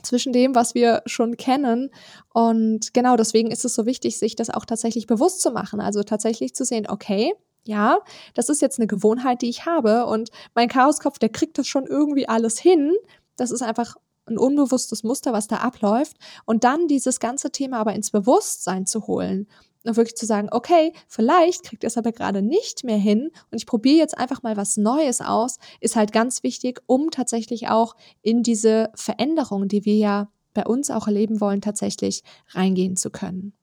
zwischen 0.04 0.34
dem, 0.34 0.56
was 0.56 0.76
wir 0.76 1.04
schon 1.06 1.38
kennen. 1.38 1.90
Und 2.34 2.94
genau 2.94 3.16
deswegen 3.16 3.50
ist 3.50 3.64
es 3.64 3.76
so 3.76 3.86
wichtig, 3.86 4.20
sich 4.20 4.36
das 4.36 4.50
auch 4.50 4.66
tatsächlich 4.66 5.08
bewusst 5.08 5.42
zu 5.42 5.52
machen. 5.52 5.80
Also 5.80 6.04
tatsächlich 6.04 6.54
zu 6.54 6.66
sehen, 6.66 6.86
okay, 6.90 7.34
ja, 7.66 8.00
das 8.34 8.50
ist 8.50 8.62
jetzt 8.62 8.80
eine 8.80 8.88
Gewohnheit, 8.88 9.42
die 9.42 9.50
ich 9.50 9.66
habe 9.66 10.06
und 10.06 10.30
mein 10.54 10.70
Chaoskopf, 10.70 11.20
der 11.20 11.30
kriegt 11.30 11.58
das 11.58 11.68
schon 11.68 11.86
irgendwie 11.86 12.28
alles 12.28 12.60
hin. 12.60 12.94
Das 13.36 13.52
ist 13.52 13.62
einfach 13.62 13.96
ein 14.28 14.38
unbewusstes 14.38 15.04
Muster, 15.04 15.34
was 15.34 15.48
da 15.48 15.58
abläuft. 15.58 16.18
Und 16.46 16.64
dann 16.64 16.88
dieses 16.88 17.20
ganze 17.20 17.52
Thema 17.52 17.78
aber 17.78 17.94
ins 17.94 18.12
Bewusstsein 18.12 18.86
zu 18.86 19.08
holen 19.08 19.48
und 19.84 19.98
wirklich 19.98 20.16
zu 20.16 20.26
sagen, 20.26 20.50
okay, 20.52 20.94
vielleicht 21.08 21.64
kriegt 21.64 21.84
ihr 21.84 21.88
es 21.88 21.98
aber 21.98 22.12
gerade 22.12 22.42
nicht 22.42 22.84
mehr 22.84 22.98
hin 22.98 23.30
und 23.52 23.58
ich 23.58 23.68
probiere 23.68 23.98
jetzt 23.98 24.18
einfach 24.18 24.42
mal 24.42 24.58
was 24.58 24.78
Neues 24.78 25.22
aus, 25.22 25.58
ist 25.80 25.96
halt 25.96 26.12
ganz 26.12 26.44
wichtig, 26.44 26.82
um 26.88 27.12
tatsächlich 27.12 27.70
auch 27.70 27.96
in 28.22 28.42
diese 28.42 28.90
Veränderung, 28.96 29.68
die 29.68 29.86
wir 29.86 29.96
ja 29.96 30.28
bei 30.54 30.66
uns 30.66 30.90
auch 30.90 31.08
erleben 31.08 31.40
wollen, 31.40 31.62
tatsächlich 31.62 32.24
reingehen 32.50 32.96
zu 32.96 33.12
können. 33.12 33.54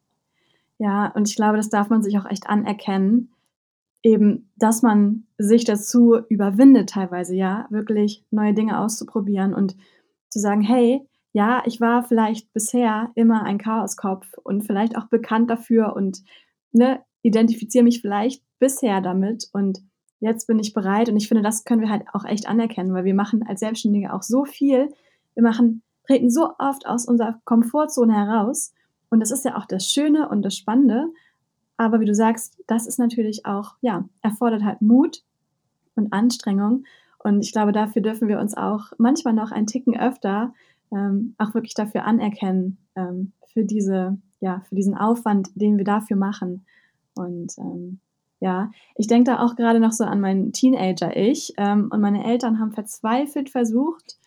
Ja, 0.78 1.12
und 1.14 1.28
ich 1.28 1.36
glaube, 1.36 1.56
das 1.56 1.70
darf 1.70 1.88
man 1.88 2.02
sich 2.02 2.18
auch 2.18 2.26
echt 2.26 2.46
anerkennen, 2.48 3.30
eben, 4.02 4.50
dass 4.56 4.82
man 4.82 5.24
sich 5.38 5.64
dazu 5.64 6.18
überwindet, 6.28 6.90
teilweise, 6.90 7.34
ja, 7.34 7.66
wirklich 7.70 8.24
neue 8.30 8.54
Dinge 8.54 8.80
auszuprobieren 8.80 9.54
und 9.54 9.76
zu 10.28 10.38
sagen, 10.38 10.60
hey, 10.60 11.06
ja, 11.32 11.62
ich 11.66 11.80
war 11.80 12.02
vielleicht 12.02 12.52
bisher 12.52 13.10
immer 13.14 13.44
ein 13.44 13.58
Chaoskopf 13.58 14.26
und 14.42 14.62
vielleicht 14.62 14.96
auch 14.96 15.06
bekannt 15.06 15.50
dafür 15.50 15.94
und 15.96 16.22
ne, 16.72 17.00
identifiziere 17.22 17.84
mich 17.84 18.00
vielleicht 18.00 18.42
bisher 18.58 19.00
damit 19.00 19.48
und 19.52 19.80
jetzt 20.20 20.46
bin 20.46 20.58
ich 20.58 20.72
bereit 20.72 21.08
und 21.08 21.16
ich 21.16 21.28
finde, 21.28 21.42
das 21.42 21.64
können 21.64 21.80
wir 21.80 21.90
halt 21.90 22.04
auch 22.12 22.24
echt 22.24 22.48
anerkennen, 22.48 22.92
weil 22.94 23.04
wir 23.04 23.14
machen 23.14 23.42
als 23.46 23.60
Selbstständige 23.60 24.12
auch 24.12 24.22
so 24.22 24.44
viel. 24.44 24.88
Wir 25.34 25.42
machen, 25.42 25.82
treten 26.06 26.30
so 26.30 26.50
oft 26.58 26.86
aus 26.86 27.06
unserer 27.06 27.40
Komfortzone 27.44 28.14
heraus 28.14 28.72
und 29.10 29.20
das 29.20 29.30
ist 29.30 29.44
ja 29.44 29.56
auch 29.56 29.66
das 29.66 29.86
Schöne 29.86 30.28
und 30.28 30.42
das 30.42 30.56
Spannende. 30.56 31.08
Aber 31.82 32.00
wie 32.00 32.06
du 32.06 32.14
sagst, 32.14 32.62
das 32.66 32.86
ist 32.86 32.98
natürlich 32.98 33.46
auch, 33.46 33.76
ja, 33.80 34.04
erfordert 34.22 34.62
halt 34.62 34.82
Mut 34.82 35.22
und 35.94 36.12
Anstrengung. 36.12 36.84
Und 37.18 37.44
ich 37.44 37.52
glaube, 37.52 37.72
dafür 37.72 38.02
dürfen 38.02 38.28
wir 38.28 38.40
uns 38.40 38.56
auch 38.56 38.92
manchmal 38.98 39.34
noch 39.34 39.52
ein 39.52 39.66
Ticken 39.66 39.98
öfter 39.98 40.52
ähm, 40.92 41.34
auch 41.38 41.54
wirklich 41.54 41.74
dafür 41.74 42.04
anerkennen, 42.04 42.78
ähm, 42.96 43.32
für 43.52 43.64
diese, 43.64 44.18
ja, 44.40 44.60
für 44.68 44.74
diesen 44.74 44.96
Aufwand, 44.96 45.50
den 45.54 45.78
wir 45.78 45.84
dafür 45.84 46.16
machen. 46.16 46.64
Und 47.14 47.56
ähm, 47.58 48.00
ja, 48.40 48.70
ich 48.96 49.06
denke 49.06 49.30
da 49.30 49.40
auch 49.40 49.56
gerade 49.56 49.80
noch 49.80 49.92
so 49.92 50.04
an 50.04 50.20
meinen 50.20 50.52
Teenager-Ich. 50.52 51.54
Ähm, 51.56 51.88
und 51.90 52.00
meine 52.00 52.24
Eltern 52.24 52.58
haben 52.58 52.72
verzweifelt 52.72 53.50
versucht, 53.50 54.18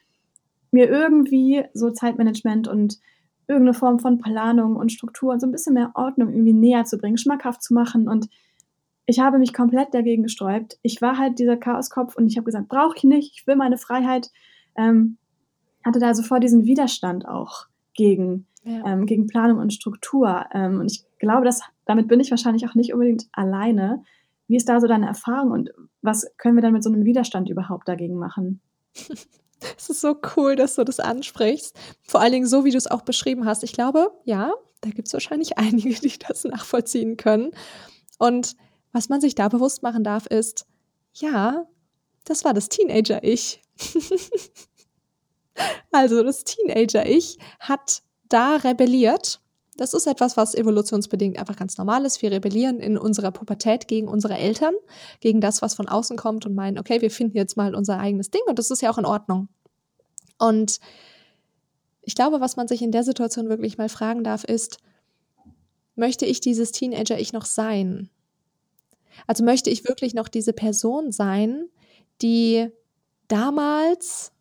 mir 0.71 0.89
irgendwie 0.89 1.63
so 1.73 1.91
Zeitmanagement 1.91 2.67
und 2.67 2.99
irgendeine 3.47 3.73
Form 3.73 3.99
von 3.99 4.19
Planung 4.19 4.75
und 4.75 4.91
Struktur 4.91 5.33
und 5.33 5.39
so 5.39 5.47
ein 5.47 5.51
bisschen 5.51 5.73
mehr 5.73 5.91
Ordnung 5.95 6.29
irgendwie 6.29 6.53
näher 6.53 6.85
zu 6.85 6.97
bringen, 6.97 7.17
schmackhaft 7.17 7.61
zu 7.61 7.73
machen. 7.73 8.07
Und 8.07 8.27
ich 9.05 9.19
habe 9.19 9.37
mich 9.37 9.53
komplett 9.53 9.93
dagegen 9.93 10.23
gesträubt. 10.23 10.77
Ich 10.81 11.01
war 11.01 11.17
halt 11.17 11.39
dieser 11.39 11.57
Chaoskopf 11.57 12.15
und 12.15 12.27
ich 12.27 12.37
habe 12.37 12.45
gesagt, 12.45 12.67
brauche 12.69 12.97
ich 12.97 13.03
nicht, 13.03 13.33
ich 13.35 13.47
will 13.47 13.55
meine 13.55 13.77
Freiheit. 13.77 14.31
Ähm, 14.75 15.17
hatte 15.83 15.99
da 15.99 16.13
sofort 16.15 16.43
diesen 16.43 16.65
Widerstand 16.65 17.27
auch 17.27 17.67
gegen, 17.93 18.47
ja. 18.63 18.85
ähm, 18.85 19.05
gegen 19.05 19.27
Planung 19.27 19.59
und 19.59 19.73
Struktur. 19.73 20.45
Ähm, 20.51 20.79
und 20.79 20.91
ich 20.91 21.05
glaube, 21.19 21.45
dass 21.45 21.61
damit 21.85 22.07
bin 22.07 22.19
ich 22.19 22.31
wahrscheinlich 22.31 22.67
auch 22.67 22.75
nicht 22.75 22.93
unbedingt 22.93 23.27
alleine. 23.31 24.03
Wie 24.47 24.55
ist 24.55 24.67
da 24.67 24.79
so 24.79 24.87
deine 24.87 25.07
Erfahrung 25.07 25.51
und 25.51 25.71
was 26.01 26.31
können 26.37 26.55
wir 26.55 26.61
dann 26.61 26.73
mit 26.73 26.83
so 26.83 26.91
einem 26.91 27.05
Widerstand 27.05 27.49
überhaupt 27.49 27.87
dagegen 27.87 28.15
machen? 28.15 28.61
Es 29.77 29.89
ist 29.89 30.01
so 30.01 30.15
cool, 30.35 30.55
dass 30.55 30.75
du 30.75 30.83
das 30.83 30.99
ansprichst. 30.99 31.75
Vor 32.03 32.19
allen 32.21 32.33
Dingen 32.33 32.47
so, 32.47 32.65
wie 32.65 32.71
du 32.71 32.77
es 32.77 32.87
auch 32.87 33.01
beschrieben 33.01 33.45
hast. 33.45 33.63
Ich 33.63 33.73
glaube, 33.73 34.11
ja, 34.23 34.51
da 34.81 34.89
gibt 34.89 35.07
es 35.07 35.13
wahrscheinlich 35.13 35.57
einige, 35.57 35.93
die 35.93 36.17
das 36.19 36.43
nachvollziehen 36.43 37.17
können. 37.17 37.51
Und 38.19 38.55
was 38.91 39.09
man 39.09 39.21
sich 39.21 39.35
da 39.35 39.47
bewusst 39.49 39.83
machen 39.83 40.03
darf, 40.03 40.25
ist, 40.25 40.65
ja, 41.13 41.65
das 42.25 42.43
war 42.43 42.53
das 42.53 42.69
Teenager-Ich. 42.69 43.61
Also 45.91 46.21
das 46.21 46.43
Teenager-Ich 46.43 47.37
hat 47.61 48.03
da 48.27 48.57
rebelliert. 48.57 49.39
Das 49.77 49.93
ist 49.93 50.07
etwas, 50.07 50.37
was 50.37 50.55
evolutionsbedingt 50.55 51.37
einfach 51.37 51.57
ganz 51.57 51.77
normal 51.77 52.05
ist. 52.05 52.21
Wir 52.21 52.31
rebellieren 52.31 52.79
in 52.79 52.97
unserer 52.97 53.31
Pubertät 53.31 53.87
gegen 53.87 54.07
unsere 54.07 54.37
Eltern, 54.37 54.73
gegen 55.19 55.41
das, 55.41 55.61
was 55.61 55.73
von 55.73 55.89
außen 55.89 56.15
kommt 56.15 56.45
und 56.45 56.55
meinen, 56.55 56.79
okay, 56.79 57.01
wir 57.01 57.11
finden 57.11 57.37
jetzt 57.37 57.57
mal 57.57 57.75
unser 57.75 57.99
eigenes 57.99 58.29
Ding 58.29 58.41
und 58.47 58.57
das 58.57 58.71
ist 58.71 58.81
ja 58.81 58.89
auch 58.89 58.97
in 58.97 59.05
Ordnung. 59.05 59.49
Und 60.37 60.79
ich 62.01 62.15
glaube, 62.15 62.39
was 62.39 62.55
man 62.55 62.67
sich 62.67 62.81
in 62.81 62.91
der 62.91 63.03
Situation 63.03 63.49
wirklich 63.49 63.77
mal 63.77 63.89
fragen 63.89 64.23
darf, 64.23 64.43
ist, 64.43 64.77
möchte 65.95 66.25
ich 66.25 66.39
dieses 66.39 66.71
Teenager-Ich 66.71 67.33
noch 67.33 67.45
sein? 67.45 68.09
Also 69.27 69.43
möchte 69.43 69.69
ich 69.69 69.87
wirklich 69.87 70.13
noch 70.13 70.27
diese 70.27 70.53
Person 70.53 71.11
sein, 71.11 71.67
die 72.21 72.67
damals 73.27 74.31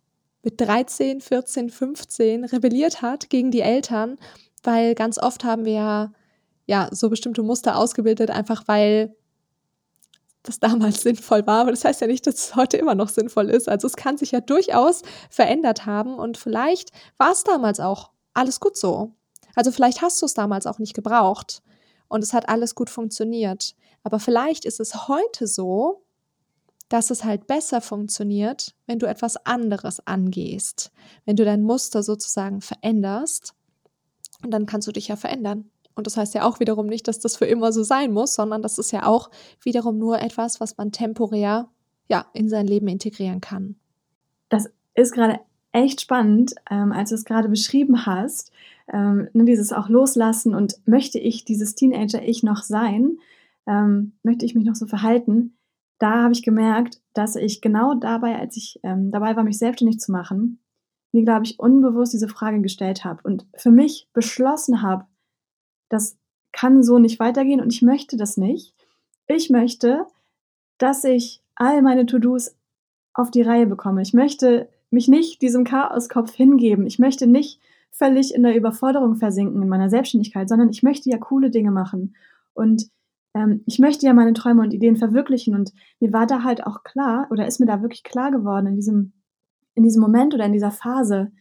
mit 0.43 0.61
13, 0.61 1.21
14, 1.21 1.71
15 1.71 2.45
rebelliert 2.45 3.03
hat 3.03 3.31
gegen 3.31 3.51
die 3.51 3.63
Eltern, 3.63 4.19
weil 4.65 4.95
ganz 4.95 5.19
oft 5.19 5.45
haben 5.45 5.65
wir 5.65 5.73
ja, 5.73 6.13
ja 6.67 6.89
so 6.91 7.11
bestimmte 7.11 7.43
Muster 7.43 7.77
ausgebildet, 7.77 8.31
einfach 8.31 8.65
weil 8.67 9.15
das 10.43 10.61
damals 10.61 11.01
sinnvoll 11.03 11.47
war, 11.47 11.63
aber 11.63 11.71
das 11.71 11.85
heißt 11.85 12.01
ja 12.01 12.07
nicht, 12.07 12.27
dass 12.27 12.35
es 12.35 12.57
heute 12.57 12.77
immer 12.77 12.95
noch 12.95 13.09
sinnvoll 13.09 13.51
ist. 13.51 13.69
Also 13.69 13.87
es 13.87 13.97
kann 13.97 14.17
sich 14.17 14.33
ja 14.33 14.41
durchaus 14.41 15.03
verändert 15.31 15.87
haben 15.87 16.15
und 16.15 16.37
vielleicht 16.37 16.91
war 17.19 17.33
es 17.33 17.45
damals 17.45 17.81
auch 17.81 18.11
alles 18.35 18.61
gut 18.61 18.77
so. 18.77 19.13
Also 19.55 19.71
vielleicht 19.71 20.03
hast 20.03 20.21
du 20.21 20.27
es 20.27 20.35
damals 20.35 20.67
auch 20.67 20.79
nicht 20.79 20.95
gebraucht 20.95 21.63
und 22.09 22.23
es 22.23 22.33
hat 22.33 22.49
alles 22.49 22.75
gut 22.75 22.91
funktioniert. 22.91 23.75
Aber 24.03 24.21
vielleicht 24.21 24.65
ist 24.65 24.81
es 24.81 25.09
heute 25.09 25.47
so, 25.47 26.05
dass 26.89 27.11
es 27.11 27.25
halt 27.25 27.47
besser 27.47 27.81
funktioniert, 27.81 28.75
wenn 28.87 28.99
du 28.99 29.07
etwas 29.07 29.37
anderes 29.47 30.07
angehst, 30.07 30.93
wenn 31.25 31.37
du 31.37 31.45
dein 31.45 31.63
Muster 31.63 32.03
sozusagen 32.03 32.61
veränderst. 32.61 33.55
Und 34.43 34.51
dann 34.51 34.67
kannst 34.67 34.89
du 34.89 34.93
dich 34.93 35.09
ja 35.09 35.17
verändern. 35.17 35.71
Und 35.95 36.07
das 36.07 36.17
heißt 36.17 36.35
ja 36.35 36.45
auch 36.45 36.61
wiederum 36.61 36.87
nicht, 36.87 37.07
dass 37.07 37.21
das 37.21 37.37
für 37.37 37.45
immer 37.45 37.73
so 37.73 37.83
sein 37.83 38.13
muss, 38.13 38.35
sondern 38.35 38.63
das 38.63 38.79
ist 38.79 38.91
ja 38.91 39.07
auch 39.07 39.31
wiederum 39.63 39.99
nur 39.99 40.21
etwas, 40.21 40.61
was 40.61 40.77
man 40.77 40.93
temporär 40.93 41.69
ja 42.09 42.27
in 42.33 42.49
sein 42.49 42.67
Leben 42.67 42.89
integrieren 42.89 43.41
kann. 43.41 43.77
Das 44.49 44.69
ist 44.95 45.13
gerade 45.13 45.41
echt 45.73 46.01
spannend, 46.01 46.55
ähm, 46.71 46.93
als 46.93 47.11
du 47.11 47.15
es 47.15 47.25
gerade 47.25 47.49
beschrieben 47.49 48.07
hast, 48.07 48.53
ähm, 48.93 49.29
ne, 49.33 49.45
dieses 49.45 49.73
auch 49.73 49.89
loslassen 49.89 50.55
und 50.55 50.77
möchte 50.87 51.19
ich 51.19 51.45
dieses 51.45 51.75
Teenager-Ich 51.75 52.43
noch 52.43 52.63
sein, 52.63 53.19
ähm, 53.67 54.13
möchte 54.23 54.45
ich 54.45 54.55
mich 54.55 54.65
noch 54.65 54.75
so 54.75 54.87
verhalten, 54.87 55.57
da 55.99 56.25
habe 56.25 56.33
ich 56.33 56.43
gemerkt, 56.43 57.01
dass 57.15 57.37
ich 57.37 57.61
genau 57.61 57.95
dabei, 57.95 58.39
als 58.39 58.57
ich 58.57 58.81
ähm, 58.83 59.11
dabei 59.11 59.37
war, 59.37 59.45
mich 59.45 59.59
selbstständig 59.59 60.01
zu 60.01 60.13
machen, 60.13 60.59
mir, 61.15 61.25
glaube 61.25 61.47
ich, 61.47 61.59
unbewusst 61.59 62.13
diese 62.13 62.29
Frage 62.29 62.61
gestellt 62.61 63.05
habe 63.05 63.21
und 63.23 63.47
für 63.57 63.71
mich 63.71 64.09
beschlossen 64.13 64.83
habe, 64.83 65.07
das 65.89 66.19
kann 66.53 66.83
so 66.83 66.99
nicht 66.99 67.21
weitergehen 67.21 67.61
und 67.61 67.73
ich 67.73 67.83
möchte 67.83 68.17
das 68.17 68.37
nicht. 68.37 68.75
Ich 69.27 69.49
möchte, 69.49 70.07
dass 70.79 71.05
ich 71.05 71.43
all 71.55 71.83
meine 71.83 72.07
To-Dos 72.07 72.57
auf 73.15 73.31
die 73.31 73.43
Reihe 73.43 73.67
bekomme. 73.67 74.03
Ich 74.03 74.13
möchte 74.13 74.69
mich 74.91 75.09
nicht 75.09 75.41
diesem 75.41 75.65
Chaoskopf 75.65 76.35
hingeben. 76.35 76.87
Ich 76.87 76.99
möchte 76.99 77.27
nicht 77.27 77.61
völlig 77.91 78.35
in 78.35 78.43
der 78.43 78.57
Überforderung 78.57 79.17
versinken 79.17 79.63
in 79.63 79.69
meiner 79.69 79.89
Selbstständigkeit, 79.89 80.49
sondern 80.49 80.69
ich 80.69 80.83
möchte 80.83 81.11
ja 81.11 81.19
coole 81.19 81.51
Dinge 81.51 81.71
machen. 81.71 82.17
Und 82.55 82.91
ähm, 83.35 83.63
ich 83.67 83.79
möchte 83.79 84.07
ja 84.07 84.13
meine 84.15 84.33
Träume 84.33 84.63
und 84.63 84.75
Ideen 84.75 84.97
verwirklichen. 84.97 85.55
Und 85.55 85.73
mir 86.01 86.13
war 86.13 86.27
da 86.27 86.43
halt 86.43 86.67
auch 86.67 86.83
klar, 86.83 87.29
oder 87.31 87.47
ist 87.47 87.61
mir 87.61 87.67
da 87.67 87.83
wirklich 87.83 88.03
klar 88.03 88.33
geworden 88.33 88.67
in 88.67 88.77
diesem, 88.77 89.13
in 89.75 89.83
diesem 89.83 90.03
Moment 90.03 90.35
oder 90.35 90.45
in 90.45 90.53
dieser 90.53 90.71
Phase, 90.71 91.33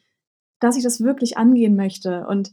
dass 0.60 0.78
ich 0.78 0.84
das 0.84 1.02
wirklich 1.02 1.38
angehen 1.38 1.76
möchte. 1.76 2.26
Und 2.28 2.52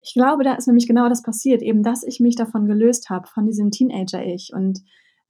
ich 0.00 0.14
glaube, 0.14 0.42
da 0.44 0.54
ist 0.54 0.66
nämlich 0.66 0.88
genau 0.88 1.08
das 1.08 1.22
passiert, 1.22 1.62
eben, 1.62 1.82
dass 1.82 2.02
ich 2.02 2.20
mich 2.20 2.34
davon 2.34 2.66
gelöst 2.66 3.08
habe, 3.08 3.28
von 3.28 3.46
diesem 3.46 3.70
Teenager-Ich. 3.70 4.52
Und 4.52 4.80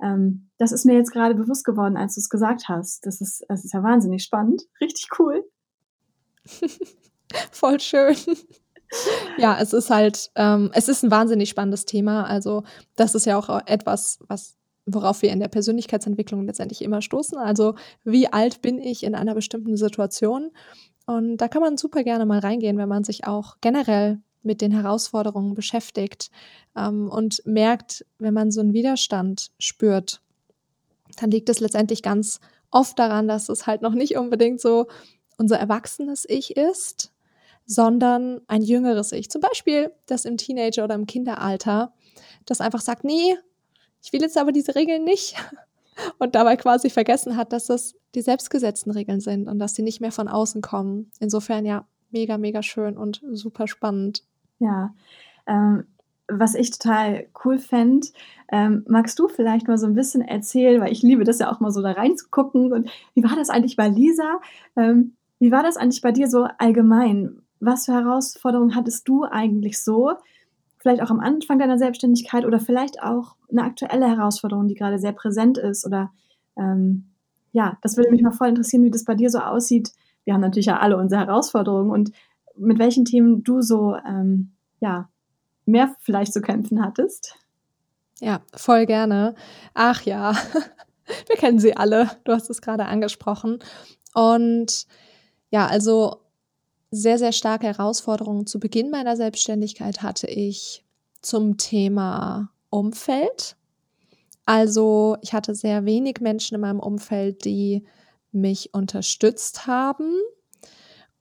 ähm, 0.03 0.49
das 0.59 0.73
ist 0.73 0.85
mir 0.85 0.95
jetzt 0.95 1.13
gerade 1.13 1.35
bewusst 1.35 1.65
geworden, 1.65 1.97
als 1.97 2.15
du 2.15 2.21
es 2.21 2.31
gesagt 2.31 2.69
hast. 2.69 3.05
Das 3.07 3.21
ist, 3.21 3.45
das 3.49 3.65
ist 3.65 3.75
ja 3.75 3.83
wahnsinnig 3.83 4.25
spannend. 4.25 4.63
Richtig 4.81 5.09
cool. 5.19 5.45
Voll 7.53 7.81
schön. 7.81 8.17
ja, 9.39 9.59
es 9.61 9.73
ist 9.73 9.91
halt, 9.91 10.31
ähm, 10.35 10.71
es 10.75 10.89
ist 10.89 11.03
ein 11.03 11.11
wahnsinnig 11.11 11.51
spannendes 11.51 11.85
Thema. 11.85 12.25
Also, 12.25 12.65
das 12.97 13.15
ist 13.15 13.27
ja 13.27 13.39
auch 13.39 13.49
etwas, 13.67 14.19
was 14.27 14.57
worauf 14.87 15.23
wir 15.23 15.31
in 15.31 15.41
der 15.41 15.49
Persönlichkeitsentwicklung 15.49 16.47
letztendlich 16.47 16.83
immer 16.83 17.03
stoßen. 17.03 17.39
Also, 17.39 17.75
wie 18.05 18.33
alt 18.33 18.63
bin 18.63 18.79
ich 18.79 19.05
in 19.05 19.15
einer 19.15 19.35
bestimmten 19.35 19.77
Situation? 19.77 20.51
Und 21.07 21.39
da 21.39 21.49
kann 21.49 21.63
man 21.63 21.77
super 21.77 22.05
gerne 22.05 22.27
mal 22.27 22.39
reingehen, 22.39 22.79
wenn 22.79 22.89
man 22.89 23.05
sich 23.05 23.27
auch 23.27 23.57
generell 23.61 24.21
mit 24.43 24.61
den 24.61 24.73
Herausforderungen 24.73 25.55
beschäftigt 25.55 26.31
ähm, 26.77 27.09
und 27.09 27.43
merkt, 27.47 28.05
wenn 28.19 28.35
man 28.35 28.51
so 28.51 28.61
einen 28.61 28.73
Widerstand 28.73 29.51
spürt, 29.59 30.21
dann 31.17 31.31
liegt 31.31 31.49
es 31.49 31.61
letztendlich 31.61 32.03
ganz 32.03 32.41
oft 32.71 32.99
daran, 32.99 33.29
dass 33.29 33.49
es 33.49 33.67
halt 33.67 33.83
noch 33.83 33.95
nicht 33.95 34.17
unbedingt 34.17 34.61
so 34.61 34.87
unser 35.39 35.59
erwachsenes 35.59 36.27
Ich 36.29 36.57
ist, 36.57 37.13
sondern 37.67 38.41
ein 38.49 38.63
jüngeres 38.63 39.13
Ich. 39.13 39.31
Zum 39.31 39.41
Beispiel 39.41 39.93
das 40.07 40.25
im 40.25 40.37
Teenager- 40.37 40.85
oder 40.85 40.95
im 40.95 41.07
Kinderalter, 41.07 41.93
das 42.47 42.61
einfach 42.61 42.81
sagt, 42.81 43.05
nee, 43.05 43.37
ich 44.03 44.13
will 44.13 44.21
jetzt 44.21 44.37
aber 44.37 44.53
diese 44.53 44.75
Regeln 44.75 45.05
nicht. 45.05 45.37
Und 46.19 46.35
dabei 46.35 46.57
quasi 46.57 46.89
vergessen 46.89 47.37
hat, 47.37 47.53
dass 47.53 47.67
das 47.67 47.95
die 48.15 48.23
selbstgesetzten 48.23 48.93
Regeln 48.93 49.21
sind 49.21 49.47
und 49.47 49.59
dass 49.59 49.75
sie 49.75 49.83
nicht 49.83 50.01
mehr 50.01 50.11
von 50.11 50.27
außen 50.27 50.63
kommen. 50.63 51.11
Insofern 51.21 51.67
ja, 51.67 51.87
mega, 52.11 52.39
mega 52.39 52.63
schön 52.63 52.97
und 52.97 53.23
super 53.33 53.69
spannend. 53.69 54.23
Ja, 54.59 54.95
ähm, 55.47 55.85
was 56.29 56.55
ich 56.55 56.71
total 56.71 57.27
cool 57.45 57.59
fände, 57.59 58.09
ähm, 58.51 58.85
magst 58.89 59.19
du 59.19 59.29
vielleicht 59.29 59.69
mal 59.69 59.79
so 59.79 59.87
ein 59.87 59.95
bisschen 59.95 60.23
erzählen, 60.23 60.81
weil 60.81 60.93
ich 60.93 61.03
liebe 61.03 61.25
das 61.25 61.39
ja 61.39 61.53
auch 61.53 61.61
mal 61.61 61.71
so 61.71 61.83
da 61.83 61.93
reinzugucken. 61.93 62.73
Und 62.73 62.91
wie 63.15 63.25
war 63.25 63.37
das 63.37 63.51
eigentlich 63.51 63.77
bei 63.77 63.89
Lisa? 63.89 64.41
Ähm, 64.77 65.15
wie 65.39 65.51
war 65.51 65.63
das 65.63 65.77
eigentlich 65.77 66.03
bei 66.03 66.13
dir 66.13 66.29
so 66.29 66.47
allgemein? 66.59 67.43
Was 67.61 67.87
für 67.87 67.93
Herausforderungen 67.93 68.75
hattest 68.75 69.09
du 69.09 69.25
eigentlich 69.25 69.83
so? 69.83 70.13
Vielleicht 70.83 71.01
auch 71.01 71.11
am 71.11 71.21
Anfang 71.21 71.61
deiner 71.61 71.79
Selbstständigkeit 71.79 72.45
oder 72.45 72.59
vielleicht 72.59 73.01
auch 73.01 73.37
eine 73.49 73.63
aktuelle 73.63 74.09
Herausforderung, 74.09 74.67
die 74.67 74.75
gerade 74.75 74.99
sehr 74.99 75.13
präsent 75.13 75.57
ist? 75.57 75.87
Oder 75.87 76.11
ähm, 76.59 77.13
ja, 77.53 77.79
das 77.83 77.97
würde 77.97 78.11
mich 78.11 78.21
mal 78.21 78.33
voll 78.33 78.49
interessieren, 78.49 78.83
wie 78.83 78.91
das 78.91 79.05
bei 79.05 79.15
dir 79.15 79.31
so 79.31 79.39
aussieht. 79.39 79.93
Wir 80.25 80.35
haben 80.35 80.41
natürlich 80.41 80.67
ja 80.67 80.81
alle 80.81 80.97
unsere 80.97 81.21
Herausforderungen 81.21 81.93
und 81.93 82.11
mit 82.57 82.81
welchen 82.81 83.05
Themen 83.05 83.45
du 83.45 83.63
so 83.63 83.95
ähm, 83.95 84.51
ja 84.81 85.09
mehr 85.67 85.95
vielleicht 86.01 86.33
zu 86.33 86.41
kämpfen 86.41 86.85
hattest. 86.85 87.37
Ja, 88.21 88.41
voll 88.53 88.85
gerne. 88.87 89.37
Ach 89.75 90.03
ja, 90.03 90.33
wir 91.29 91.37
kennen 91.37 91.61
sie 91.61 91.77
alle. 91.77 92.11
Du 92.25 92.33
hast 92.33 92.51
es 92.51 92.61
gerade 92.61 92.87
angesprochen. 92.87 93.61
Und 94.15 94.87
ja, 95.51 95.69
also 95.69 96.22
sehr, 96.93 97.19
sehr 97.19 97.33
starke 97.33 97.67
Herausforderungen 97.67 98.47
zu 98.47 98.61
Beginn 98.61 98.91
meiner 98.91 99.17
Selbstständigkeit 99.17 100.03
hatte 100.03 100.27
ich 100.29 100.85
zum 101.23 101.57
Thema 101.57 102.51
Umfeld. 102.69 103.57
Also 104.45 105.17
ich 105.23 105.33
hatte 105.33 105.55
sehr 105.55 105.87
wenig 105.87 106.21
Menschen 106.21 106.55
in 106.55 106.61
meinem 106.61 106.81
Umfeld, 106.81 107.47
die 107.47 107.85
mich 108.31 108.75
unterstützt 108.75 109.67
haben 109.67 110.19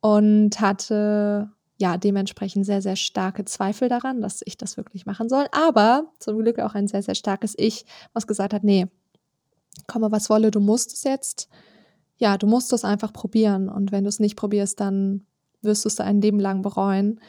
und 0.02 0.60
hatte 0.60 1.50
ja 1.78 1.98
dementsprechend 1.98 2.66
sehr, 2.66 2.82
sehr 2.82 2.98
starke 2.98 3.46
Zweifel 3.46 3.88
daran, 3.88 4.22
dass 4.22 4.42
ich 4.46 4.58
das 4.58 4.76
wirklich 4.76 5.06
machen 5.06 5.30
soll. 5.30 5.46
Aber 5.54 6.12
zum 6.20 6.38
Glück 6.38 6.60
auch 6.60 6.76
ein 6.76 6.90
sehr, 6.90 7.02
sehr 7.02 7.16
starkes 7.16 7.54
Ich, 7.58 7.86
was 8.12 8.28
gesagt 8.28 8.54
hat, 8.54 8.66
nee, 8.66 8.88
komme 9.88 10.12
was 10.12 10.30
wolle, 10.30 10.52
du 10.52 10.60
musst 10.60 10.94
es 10.94 11.04
jetzt. 11.04 11.48
Ja, 12.18 12.38
du 12.38 12.46
musst 12.46 12.74
es 12.74 12.84
einfach 12.84 13.14
probieren. 13.14 13.70
Und 13.70 13.94
wenn 13.94 14.04
du 14.04 14.10
es 14.10 14.20
nicht 14.20 14.36
probierst, 14.36 14.80
dann 14.80 15.26
wirst 15.62 15.86
du 15.86 15.90
es 15.90 16.00
ein 16.00 16.22
Leben 16.22 16.40
lang 16.40 16.62
bereuen. 16.62 17.20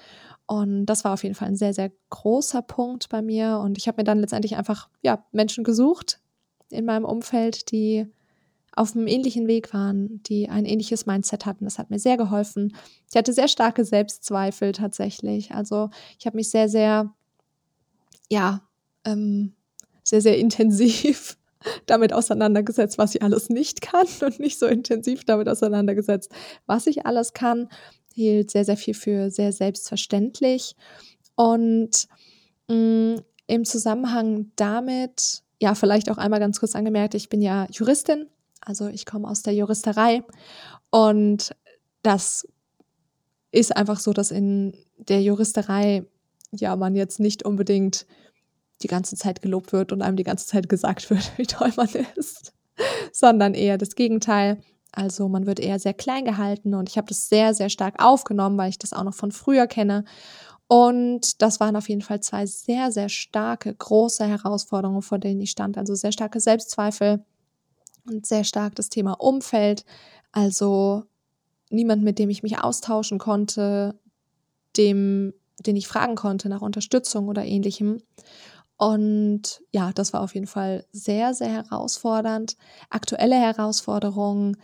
Und 0.47 0.87
das 0.87 1.05
war 1.05 1.15
auf 1.15 1.23
jeden 1.23 1.35
Fall 1.35 1.49
ein 1.49 1.57
sehr, 1.57 1.73
sehr 1.73 1.93
großer 2.11 2.63
Punkt 2.63 3.09
bei 3.09 3.23
mir. 3.23 3.59
Und 3.63 3.79
ich 3.79 3.89
habe 3.89 4.01
mir 4.01 4.05
dann 4.05 4.21
letztendlich 4.21 4.57
einfach 4.57 4.89
ja, 5.03 5.25
Menschen 5.33 5.65
gesucht 5.65 6.21
in 6.71 6.85
meinem 6.85 7.05
Umfeld, 7.05 7.71
die 7.71 8.07
auf 8.75 8.97
einem 8.97 9.07
ähnlichen 9.07 9.47
Weg 9.47 9.75
waren, 9.75 10.23
die 10.25 10.49
ein 10.49 10.65
ähnliches 10.65 11.07
Mindset 11.07 11.45
hatten. 11.45 11.65
Das 11.65 11.79
hat 11.79 11.91
mir 11.91 11.99
sehr 11.99 12.17
geholfen. 12.17 12.75
Ich 13.11 13.17
hatte 13.17 13.33
sehr 13.33 13.49
starke 13.49 13.85
Selbstzweifel 13.85 14.73
tatsächlich. 14.73 15.53
Also 15.53 15.91
ich 16.19 16.27
habe 16.27 16.37
mich 16.37 16.51
sehr, 16.51 16.69
sehr, 16.69 17.15
ja, 18.31 18.63
ähm, 19.05 19.53
sehr, 20.03 20.23
sehr 20.23 20.39
intensiv 20.39 21.37
damit 21.87 22.13
auseinandergesetzt, 22.13 22.97
was 22.97 23.15
ich 23.15 23.23
alles 23.23 23.51
nicht 23.51 23.83
kann 23.83 24.07
und 24.23 24.41
nicht 24.41 24.59
so 24.59 24.67
intensiv 24.67 25.25
damit 25.25 25.49
auseinandergesetzt, 25.49 26.33
was 26.67 26.87
ich 26.87 27.05
alles 27.05 27.35
kann. 27.35 27.69
Hielt 28.15 28.51
sehr, 28.51 28.65
sehr 28.65 28.77
viel 28.77 28.95
für 28.95 29.31
sehr 29.31 29.53
selbstverständlich. 29.53 30.77
Und 31.35 32.09
mh, 32.69 32.77
mm, 32.77 33.23
im 33.47 33.65
Zusammenhang 33.65 34.51
damit, 34.57 35.43
ja, 35.61 35.75
vielleicht 35.75 36.11
auch 36.11 36.19
einmal 36.19 36.41
ganz 36.41 36.61
kurz 36.61 36.75
angemerkt, 36.75 37.15
ich 37.15 37.29
bin 37.29 37.43
ja 37.43 37.67
Juristin, 37.71 38.27
also 38.61 38.89
ich 38.89 39.05
komme 39.05 39.29
aus 39.29 39.43
der 39.43 39.55
Juristerei 39.55 40.23
und 40.91 41.55
das 42.03 42.47
ist 43.51 43.77
einfach 43.77 44.01
so, 44.01 44.13
dass 44.13 44.31
in 44.31 44.75
der 44.97 45.23
Juristerei 45.23 46.05
ja 46.53 46.75
man 46.77 46.95
jetzt 46.97 47.21
nicht 47.21 47.45
unbedingt 47.45 48.07
die 48.83 48.89
ganze 48.89 49.17
Zeit 49.17 49.43
gelobt 49.43 49.73
wird 49.73 49.93
und 49.93 50.03
einem 50.03 50.17
die 50.17 50.25
ganze 50.25 50.47
Zeit 50.47 50.69
gesagt 50.69 51.11
wird, 51.11 51.33
wie 51.37 51.47
toll 51.47 51.73
man 51.77 51.89
ist, 52.17 52.53
sondern 53.13 53.55
eher 53.55 53.79
das 53.79 53.95
Gegenteil. 53.95 54.59
Also 54.93 55.29
man 55.29 55.47
wird 55.47 55.59
eher 55.61 55.79
sehr 55.79 55.95
klein 55.95 56.25
gehalten 56.25 56.75
und 56.75 56.89
ich 56.89 56.97
habe 56.99 57.09
das 57.09 57.29
sehr, 57.29 57.55
sehr 57.55 57.71
stark 57.71 58.03
aufgenommen, 58.03 58.59
weil 58.59 58.71
ich 58.71 58.79
das 58.79 58.93
auch 58.93 59.05
noch 59.05 59.15
von 59.15 59.33
früher 59.33 59.67
kenne. 59.67 60.05
Und 60.69 61.43
das 61.43 61.61
waren 61.61 61.77
auf 61.77 61.89
jeden 61.89 62.03
Fall 62.03 62.21
zwei 62.21 62.47
sehr, 62.47 62.93
sehr 62.93 63.09
starke, 63.09 63.75
große 63.75 64.27
Herausforderungen, 64.27 65.03
vor 65.03 65.19
denen 65.19 65.41
ich 65.41 65.51
stand. 65.51 65.77
Also 65.79 65.95
sehr 65.95 66.13
starke 66.13 66.41
Selbstzweifel, 66.41 67.25
und 68.07 68.27
sehr 68.27 68.45
stark 68.45 68.75
das 68.75 68.89
Thema 68.89 69.13
Umfeld. 69.13 69.85
Also 70.33 71.05
niemand, 71.71 72.03
mit 72.03 72.19
dem 72.19 72.31
ich 72.31 72.43
mich 72.43 72.59
austauschen 72.59 73.19
konnte, 73.19 73.99
dem, 74.77 75.33
den 75.61 75.77
ich 75.77 75.89
fragen 75.89 76.15
konnte 76.15 76.49
nach 76.49 76.63
Unterstützung 76.63 77.29
oder 77.29 77.45
ähnlichem. 77.45 78.03
Und 78.77 79.63
ja, 79.73 79.93
das 79.93 80.13
war 80.13 80.23
auf 80.23 80.35
jeden 80.35 80.47
Fall 80.47 80.85
sehr, 80.93 81.35
sehr 81.35 81.51
herausfordernd. 81.51 82.57
Aktuelle 82.91 83.37
Herausforderungen 83.37 84.57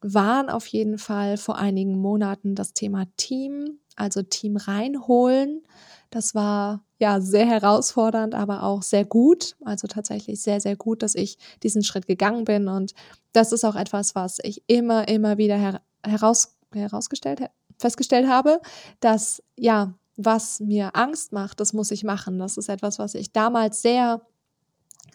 waren 0.00 0.48
auf 0.48 0.66
jeden 0.66 0.98
Fall 0.98 1.36
vor 1.36 1.56
einigen 1.56 1.98
Monaten 1.98 2.54
das 2.54 2.72
Thema 2.72 3.04
Team, 3.16 3.78
also 3.96 4.22
Team 4.22 4.56
reinholen. 4.56 5.62
Das 6.10 6.34
war 6.34 6.84
ja 6.98 7.20
sehr 7.20 7.46
herausfordernd, 7.46 8.34
aber 8.34 8.62
auch 8.62 8.82
sehr 8.82 9.04
gut. 9.04 9.56
Also 9.64 9.86
tatsächlich 9.86 10.40
sehr, 10.40 10.60
sehr 10.60 10.76
gut, 10.76 11.02
dass 11.02 11.14
ich 11.14 11.38
diesen 11.62 11.82
Schritt 11.82 12.06
gegangen 12.06 12.44
bin. 12.44 12.68
Und 12.68 12.94
das 13.32 13.52
ist 13.52 13.64
auch 13.64 13.76
etwas, 13.76 14.14
was 14.14 14.38
ich 14.42 14.62
immer, 14.66 15.08
immer 15.08 15.38
wieder 15.38 15.56
her 15.56 15.80
heraus 16.04 16.54
herausgestellt, 16.72 17.40
festgestellt 17.78 18.28
habe, 18.28 18.60
dass 19.00 19.42
ja, 19.56 19.94
was 20.16 20.60
mir 20.60 20.96
Angst 20.96 21.32
macht, 21.32 21.60
das 21.60 21.72
muss 21.72 21.90
ich 21.90 22.04
machen. 22.04 22.38
Das 22.38 22.56
ist 22.56 22.68
etwas, 22.68 22.98
was 22.98 23.14
ich 23.14 23.32
damals 23.32 23.82
sehr 23.82 24.22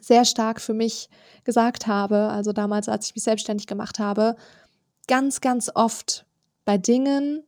sehr 0.04 0.26
stark 0.26 0.60
für 0.60 0.74
mich 0.74 1.10
gesagt 1.44 1.88
habe, 1.88 2.30
also 2.30 2.52
damals, 2.52 2.90
als 2.90 3.08
ich 3.08 3.16
mich 3.16 3.24
selbstständig 3.24 3.68
gemacht 3.68 4.00
habe, 4.00 4.36
ganz, 5.08 5.42
ganz 5.42 5.72
oft 5.74 6.26
bei 6.66 6.78
Dingen, 6.78 7.44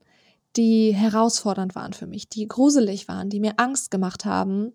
die 0.55 0.93
herausfordernd 0.93 1.75
waren 1.75 1.93
für 1.93 2.07
mich, 2.07 2.29
die 2.29 2.47
gruselig 2.47 3.07
waren, 3.07 3.29
die 3.29 3.39
mir 3.39 3.53
Angst 3.57 3.91
gemacht 3.91 4.25
haben, 4.25 4.73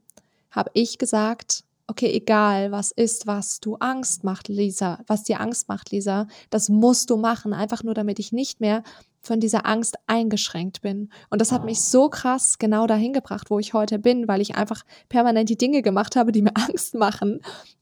habe 0.50 0.70
ich 0.74 0.98
gesagt, 0.98 1.64
okay, 1.86 2.12
egal, 2.12 2.70
was 2.70 2.92
ist, 2.92 3.26
was 3.26 3.60
du 3.60 3.76
Angst 3.76 4.22
macht, 4.22 4.48
Lisa, 4.48 5.00
was 5.06 5.24
dir 5.24 5.40
Angst 5.40 5.68
macht, 5.68 5.90
Lisa, 5.90 6.28
das 6.48 6.68
musst 6.68 7.10
du 7.10 7.16
machen, 7.16 7.52
einfach 7.52 7.82
nur 7.82 7.94
damit 7.94 8.18
ich 8.18 8.32
nicht 8.32 8.60
mehr 8.60 8.82
von 9.22 9.40
dieser 9.40 9.66
Angst 9.66 9.96
eingeschränkt 10.06 10.80
bin. 10.82 11.10
Und 11.28 11.40
das 11.40 11.52
hat 11.52 11.64
mich 11.64 11.82
so 11.82 12.08
krass 12.08 12.58
genau 12.58 12.86
dahin 12.86 13.12
gebracht, 13.12 13.50
wo 13.50 13.58
ich 13.58 13.74
heute 13.74 13.98
bin, 13.98 14.28
weil 14.28 14.40
ich 14.40 14.54
einfach 14.54 14.84
permanent 15.08 15.50
die 15.50 15.58
Dinge 15.58 15.82
gemacht 15.82 16.16
habe, 16.16 16.32
die 16.32 16.42
mir 16.42 16.52
Angst 16.54 16.94
machen. 16.94 17.40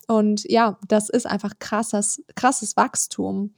Und 0.09 0.51
ja, 0.51 0.79
das 0.89 1.11
ist 1.11 1.27
einfach 1.27 1.59
krasses, 1.59 2.23
krasses 2.35 2.77
Wachstum. 2.77 3.55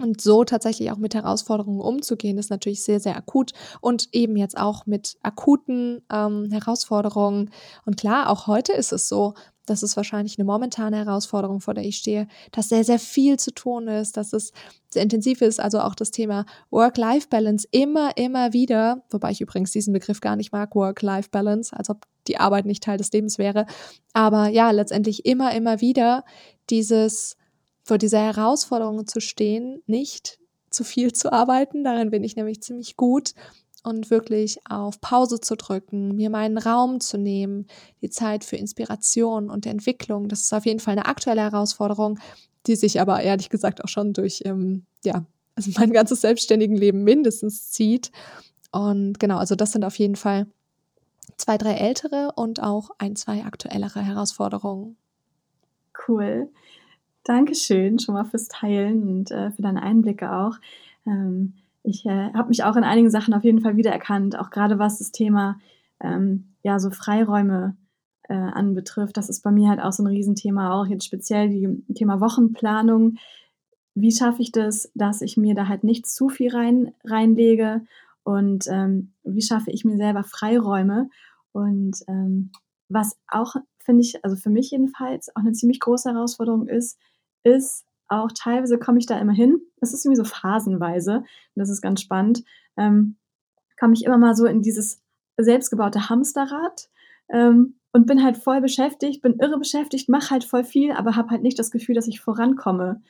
Und 0.00 0.20
so 0.20 0.42
tatsächlich 0.42 0.90
auch 0.90 0.96
mit 0.96 1.14
Herausforderungen 1.14 1.80
umzugehen, 1.80 2.36
ist 2.36 2.50
natürlich 2.50 2.82
sehr, 2.82 2.98
sehr 2.98 3.16
akut 3.16 3.52
und 3.80 4.08
eben 4.12 4.36
jetzt 4.36 4.56
auch 4.58 4.86
mit 4.86 5.16
akuten 5.22 6.02
ähm, 6.12 6.50
Herausforderungen. 6.50 7.50
Und 7.86 7.96
klar, 7.96 8.28
auch 8.28 8.48
heute 8.48 8.72
ist 8.72 8.92
es 8.92 9.08
so, 9.08 9.34
das 9.66 9.82
ist 9.82 9.96
wahrscheinlich 9.96 10.38
eine 10.38 10.44
momentane 10.44 10.96
Herausforderung, 10.96 11.60
vor 11.60 11.74
der 11.74 11.84
ich 11.84 11.96
stehe, 11.96 12.26
dass 12.52 12.68
sehr, 12.68 12.84
sehr 12.84 12.98
viel 12.98 13.38
zu 13.38 13.52
tun 13.52 13.88
ist, 13.88 14.16
dass 14.16 14.32
es 14.32 14.52
sehr 14.88 15.02
intensiv 15.02 15.40
ist. 15.40 15.60
Also 15.60 15.80
auch 15.80 15.94
das 15.94 16.10
Thema 16.10 16.44
Work-Life-Balance 16.70 17.68
immer, 17.70 18.16
immer 18.16 18.52
wieder, 18.52 19.04
wobei 19.10 19.30
ich 19.30 19.40
übrigens 19.40 19.70
diesen 19.70 19.92
Begriff 19.92 20.20
gar 20.20 20.36
nicht 20.36 20.52
mag, 20.52 20.74
Work-Life-Balance, 20.74 21.74
als 21.74 21.88
ob 21.88 22.04
die 22.26 22.38
Arbeit 22.38 22.66
nicht 22.66 22.82
Teil 22.82 22.98
des 22.98 23.12
Lebens 23.12 23.38
wäre. 23.38 23.66
Aber 24.12 24.48
ja, 24.48 24.70
letztendlich 24.70 25.24
immer, 25.24 25.54
immer 25.54 25.80
wieder 25.80 26.24
dieses, 26.68 27.36
vor 27.84 27.98
dieser 27.98 28.20
Herausforderung 28.20 29.06
zu 29.06 29.20
stehen, 29.20 29.82
nicht 29.86 30.38
zu 30.70 30.82
viel 30.82 31.12
zu 31.12 31.32
arbeiten. 31.32 31.84
Darin 31.84 32.10
bin 32.10 32.24
ich 32.24 32.34
nämlich 32.34 32.62
ziemlich 32.62 32.96
gut 32.96 33.34
und 33.84 34.10
wirklich 34.10 34.58
auf 34.68 35.00
Pause 35.00 35.40
zu 35.40 35.56
drücken, 35.56 36.16
mir 36.16 36.30
meinen 36.30 36.58
Raum 36.58 37.00
zu 37.00 37.18
nehmen, 37.18 37.66
die 38.00 38.10
Zeit 38.10 38.42
für 38.42 38.56
Inspiration 38.56 39.50
und 39.50 39.66
Entwicklung. 39.66 40.28
Das 40.28 40.40
ist 40.40 40.52
auf 40.54 40.64
jeden 40.64 40.80
Fall 40.80 40.92
eine 40.92 41.06
aktuelle 41.06 41.42
Herausforderung, 41.42 42.18
die 42.66 42.76
sich 42.76 43.00
aber 43.00 43.20
ehrlich 43.20 43.50
gesagt 43.50 43.84
auch 43.84 43.88
schon 43.88 44.14
durch, 44.14 44.42
ähm, 44.46 44.86
ja, 45.04 45.26
also 45.54 45.70
mein 45.78 45.92
ganzes 45.92 46.22
selbstständigen 46.22 46.76
Leben 46.76 47.04
mindestens 47.04 47.70
zieht. 47.70 48.10
Und 48.72 49.20
genau, 49.20 49.36
also 49.36 49.54
das 49.54 49.72
sind 49.72 49.84
auf 49.84 49.98
jeden 49.98 50.16
Fall 50.16 50.46
zwei, 51.36 51.58
drei 51.58 51.74
ältere 51.74 52.32
und 52.34 52.62
auch 52.62 52.90
ein, 52.98 53.16
zwei 53.16 53.44
aktuellere 53.44 54.00
Herausforderungen. 54.00 54.96
Cool. 56.08 56.48
Dankeschön 57.24 57.98
schon 57.98 58.14
mal 58.14 58.24
fürs 58.24 58.48
Teilen 58.48 59.08
und 59.08 59.30
äh, 59.30 59.50
für 59.50 59.62
deine 59.62 59.82
Einblicke 59.82 60.32
auch. 60.32 60.56
Ähm, 61.06 61.54
ich 61.82 62.04
äh, 62.06 62.32
habe 62.32 62.48
mich 62.48 62.64
auch 62.64 62.76
in 62.76 62.84
einigen 62.84 63.10
Sachen 63.10 63.34
auf 63.34 63.44
jeden 63.44 63.60
Fall 63.60 63.76
wiedererkannt, 63.76 64.38
auch 64.38 64.50
gerade 64.50 64.78
was 64.78 64.98
das 64.98 65.10
Thema 65.10 65.58
ähm, 66.00 66.54
ja 66.62 66.78
so 66.78 66.90
Freiräume 66.90 67.76
äh, 68.28 68.34
anbetrifft. 68.34 69.16
Das 69.16 69.28
ist 69.28 69.42
bei 69.42 69.50
mir 69.50 69.68
halt 69.68 69.80
auch 69.80 69.92
so 69.92 70.02
ein 70.02 70.06
Riesenthema, 70.06 70.78
auch 70.78 70.86
jetzt 70.86 71.06
speziell 71.06 71.48
die 71.48 71.82
Thema 71.94 72.20
Wochenplanung. 72.20 73.16
Wie 73.94 74.12
schaffe 74.12 74.42
ich 74.42 74.52
das, 74.52 74.90
dass 74.94 75.22
ich 75.22 75.36
mir 75.36 75.54
da 75.54 75.68
halt 75.68 75.84
nicht 75.84 76.06
zu 76.06 76.28
viel 76.28 76.54
rein, 76.54 76.92
reinlege 77.04 77.82
und 78.22 78.66
ähm, 78.68 79.12
wie 79.22 79.42
schaffe 79.42 79.70
ich 79.70 79.84
mir 79.84 79.96
selber 79.96 80.24
Freiräume 80.24 81.08
und 81.52 82.02
ähm, 82.08 82.50
was 82.88 83.16
auch 83.28 83.54
finde 83.78 84.02
ich, 84.02 84.24
also 84.24 84.36
für 84.36 84.50
mich 84.50 84.70
jedenfalls 84.70 85.34
auch 85.36 85.40
eine 85.40 85.52
ziemlich 85.52 85.80
große 85.80 86.10
Herausforderung 86.10 86.66
ist, 86.66 86.98
ist 87.44 87.84
auch 88.08 88.30
teilweise 88.32 88.78
komme 88.78 88.98
ich 88.98 89.06
da 89.06 89.18
immer 89.18 89.32
hin. 89.32 89.60
Das 89.80 89.92
ist 89.92 90.04
irgendwie 90.04 90.22
so 90.22 90.24
phasenweise. 90.24 91.24
Das 91.54 91.70
ist 91.70 91.82
ganz 91.82 92.00
spannend. 92.00 92.44
Ähm, 92.76 93.16
komme 93.78 93.94
ich 93.94 94.04
immer 94.04 94.18
mal 94.18 94.34
so 94.34 94.46
in 94.46 94.62
dieses 94.62 95.00
selbstgebaute 95.36 96.08
Hamsterrad 96.08 96.88
ähm, 97.28 97.76
und 97.92 98.06
bin 98.06 98.22
halt 98.22 98.36
voll 98.36 98.60
beschäftigt, 98.60 99.22
bin 99.22 99.38
irre 99.38 99.58
beschäftigt, 99.58 100.08
mache 100.08 100.30
halt 100.30 100.44
voll 100.44 100.64
viel, 100.64 100.92
aber 100.92 101.16
habe 101.16 101.30
halt 101.30 101.42
nicht 101.42 101.58
das 101.58 101.70
Gefühl, 101.70 101.94
dass 101.94 102.08
ich 102.08 102.20
vorankomme. 102.20 103.02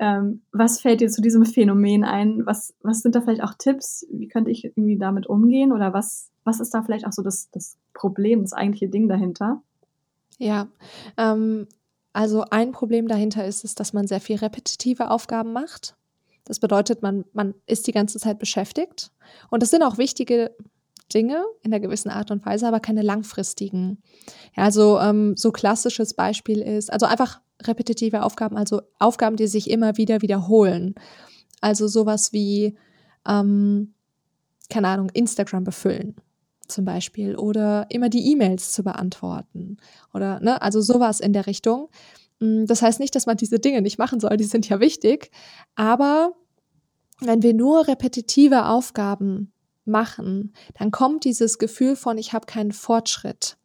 Ähm, 0.00 0.42
was 0.52 0.80
fällt 0.80 1.00
dir 1.00 1.08
zu 1.08 1.22
diesem 1.22 1.44
Phänomen 1.44 2.04
ein? 2.04 2.44
Was, 2.46 2.74
was 2.82 3.00
sind 3.00 3.14
da 3.14 3.20
vielleicht 3.20 3.42
auch 3.42 3.54
Tipps? 3.54 4.06
Wie 4.10 4.28
könnte 4.28 4.50
ich 4.50 4.64
irgendwie 4.64 4.98
damit 4.98 5.26
umgehen? 5.26 5.72
Oder 5.72 5.92
was, 5.92 6.30
was 6.42 6.60
ist 6.60 6.74
da 6.74 6.82
vielleicht 6.82 7.06
auch 7.06 7.12
so 7.12 7.22
das, 7.22 7.50
das 7.52 7.78
Problem, 7.92 8.42
das 8.42 8.52
eigentliche 8.52 8.88
Ding 8.88 9.08
dahinter? 9.08 9.62
Ja, 10.38 10.66
ähm, 11.16 11.68
also 12.14 12.44
ein 12.48 12.70
Problem 12.70 13.08
dahinter 13.08 13.44
ist 13.44 13.64
es, 13.64 13.74
dass 13.74 13.92
man 13.92 14.06
sehr 14.06 14.20
viel 14.20 14.36
repetitive 14.36 15.10
Aufgaben 15.10 15.52
macht. 15.52 15.96
Das 16.44 16.60
bedeutet, 16.60 17.02
man, 17.02 17.24
man 17.32 17.54
ist 17.66 17.88
die 17.88 17.92
ganze 17.92 18.20
Zeit 18.20 18.38
beschäftigt. 18.38 19.10
Und 19.50 19.62
das 19.62 19.70
sind 19.70 19.82
auch 19.82 19.98
wichtige 19.98 20.54
Dinge 21.12 21.44
in 21.62 21.72
einer 21.72 21.80
gewissen 21.80 22.10
Art 22.10 22.30
und 22.30 22.46
Weise, 22.46 22.68
aber 22.68 22.78
keine 22.78 23.02
langfristigen. 23.02 23.98
Ja, 24.56 24.62
also 24.62 25.00
ähm, 25.00 25.36
so 25.36 25.50
klassisches 25.50 26.14
Beispiel 26.14 26.62
ist, 26.62 26.92
also 26.92 27.06
einfach 27.06 27.40
repetitive 27.62 28.22
Aufgaben, 28.22 28.56
also 28.56 28.82
Aufgaben, 29.00 29.34
die 29.34 29.48
sich 29.48 29.68
immer 29.68 29.96
wieder 29.96 30.22
wiederholen. 30.22 30.94
Also 31.60 31.88
sowas 31.88 32.32
wie, 32.32 32.76
ähm, 33.26 33.92
keine 34.70 34.86
Ahnung, 34.88 35.08
Instagram 35.10 35.64
befüllen 35.64 36.14
zum 36.66 36.84
Beispiel 36.84 37.36
oder 37.36 37.86
immer 37.90 38.08
die 38.08 38.30
E-Mails 38.32 38.72
zu 38.72 38.82
beantworten 38.82 39.78
oder 40.12 40.40
ne, 40.40 40.60
also 40.62 40.80
sowas 40.80 41.20
in 41.20 41.32
der 41.32 41.46
Richtung. 41.46 41.88
Mm, 42.40 42.66
das 42.66 42.82
heißt 42.82 43.00
nicht, 43.00 43.14
dass 43.14 43.26
man 43.26 43.36
diese 43.36 43.58
Dinge 43.58 43.82
nicht 43.82 43.98
machen 43.98 44.20
soll, 44.20 44.36
die 44.36 44.44
sind 44.44 44.68
ja 44.68 44.80
wichtig, 44.80 45.30
aber 45.74 46.32
wenn 47.20 47.42
wir 47.42 47.54
nur 47.54 47.86
repetitive 47.86 48.66
Aufgaben 48.66 49.52
machen, 49.84 50.52
dann 50.78 50.90
kommt 50.90 51.24
dieses 51.24 51.58
Gefühl 51.58 51.96
von, 51.96 52.18
ich 52.18 52.32
habe 52.32 52.46
keinen 52.46 52.72
Fortschritt. 52.72 53.56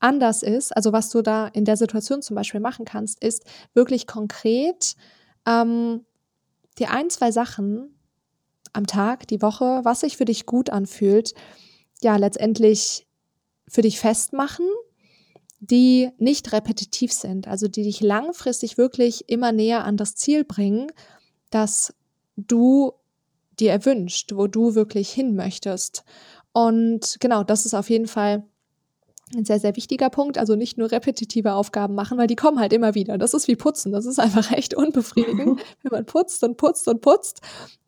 Anders 0.00 0.42
ist, 0.42 0.76
also 0.76 0.92
was 0.92 1.10
du 1.10 1.22
da 1.22 1.46
in 1.48 1.64
der 1.64 1.76
Situation 1.76 2.22
zum 2.22 2.36
Beispiel 2.36 2.60
machen 2.60 2.84
kannst, 2.84 3.22
ist 3.22 3.44
wirklich 3.74 4.06
konkret 4.06 4.94
ähm, 5.46 6.04
die 6.78 6.86
ein, 6.86 7.10
zwei 7.10 7.32
Sachen 7.32 7.94
am 8.72 8.86
Tag, 8.86 9.26
die 9.28 9.42
Woche, 9.42 9.80
was 9.82 10.00
sich 10.00 10.16
für 10.16 10.24
dich 10.24 10.46
gut 10.46 10.70
anfühlt, 10.70 11.34
ja 12.02 12.16
letztendlich 12.16 13.06
für 13.66 13.82
dich 13.82 13.98
festmachen, 14.00 14.66
die 15.60 16.10
nicht 16.18 16.52
repetitiv 16.52 17.12
sind, 17.12 17.48
also 17.48 17.68
die 17.68 17.82
dich 17.82 18.00
langfristig 18.00 18.78
wirklich 18.78 19.28
immer 19.28 19.52
näher 19.52 19.84
an 19.84 19.96
das 19.96 20.14
Ziel 20.14 20.44
bringen, 20.44 20.90
das 21.50 21.94
du 22.36 22.92
dir 23.58 23.72
erwünscht, 23.72 24.32
wo 24.34 24.46
du 24.46 24.74
wirklich 24.74 25.10
hin 25.10 25.34
möchtest. 25.34 26.04
Und 26.52 27.16
genau, 27.20 27.42
das 27.42 27.66
ist 27.66 27.74
auf 27.74 27.90
jeden 27.90 28.06
Fall 28.06 28.44
ein 29.34 29.44
sehr, 29.44 29.60
sehr 29.60 29.76
wichtiger 29.76 30.10
Punkt. 30.10 30.38
Also 30.38 30.56
nicht 30.56 30.78
nur 30.78 30.90
repetitive 30.90 31.52
Aufgaben 31.52 31.94
machen, 31.94 32.18
weil 32.18 32.26
die 32.26 32.36
kommen 32.36 32.58
halt 32.58 32.72
immer 32.72 32.94
wieder. 32.94 33.18
Das 33.18 33.34
ist 33.34 33.48
wie 33.48 33.56
Putzen. 33.56 33.92
Das 33.92 34.06
ist 34.06 34.18
einfach 34.18 34.50
echt 34.52 34.74
unbefriedigend, 34.74 35.60
wenn 35.82 35.90
man 35.90 36.06
putzt 36.06 36.42
und 36.44 36.56
putzt 36.56 36.88
und 36.88 37.00
putzt. 37.00 37.40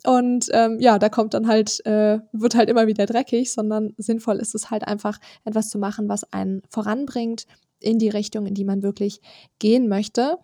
Und 0.05 0.47
ähm, 0.53 0.79
ja, 0.81 0.99
da 0.99 1.09
kommt 1.09 1.35
dann 1.35 1.47
halt, 1.47 1.85
äh, 1.87 2.21
wird 2.33 2.55
halt 2.55 2.69
immer 2.69 2.87
wieder 2.87 3.07
dreckig, 3.07 3.53
sondern 3.53 3.95
sinnvoll 3.97 4.37
ist 4.37 4.55
es 4.55 4.71
halt 4.71 4.87
einfach, 4.87 5.19
etwas 5.45 5.71
zu 5.71 5.79
machen, 5.79 6.09
was 6.09 6.31
einen 6.33 6.63
voranbringt 6.69 7.47
in 7.81 7.99
die 7.99 8.09
Richtung, 8.09 8.47
in 8.47 8.55
die 8.55 8.65
man 8.65 8.83
wirklich 8.83 9.21
gehen 9.59 9.89
möchte. 9.89 10.39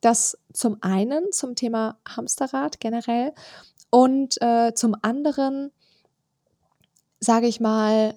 Das 0.00 0.38
zum 0.52 0.78
einen 0.80 1.30
zum 1.30 1.54
Thema 1.54 1.98
Hamsterrad 2.08 2.80
generell 2.80 3.32
und 3.90 4.40
äh, 4.40 4.72
zum 4.74 4.96
anderen, 5.02 5.70
sage 7.20 7.46
ich 7.46 7.60
mal, 7.60 8.14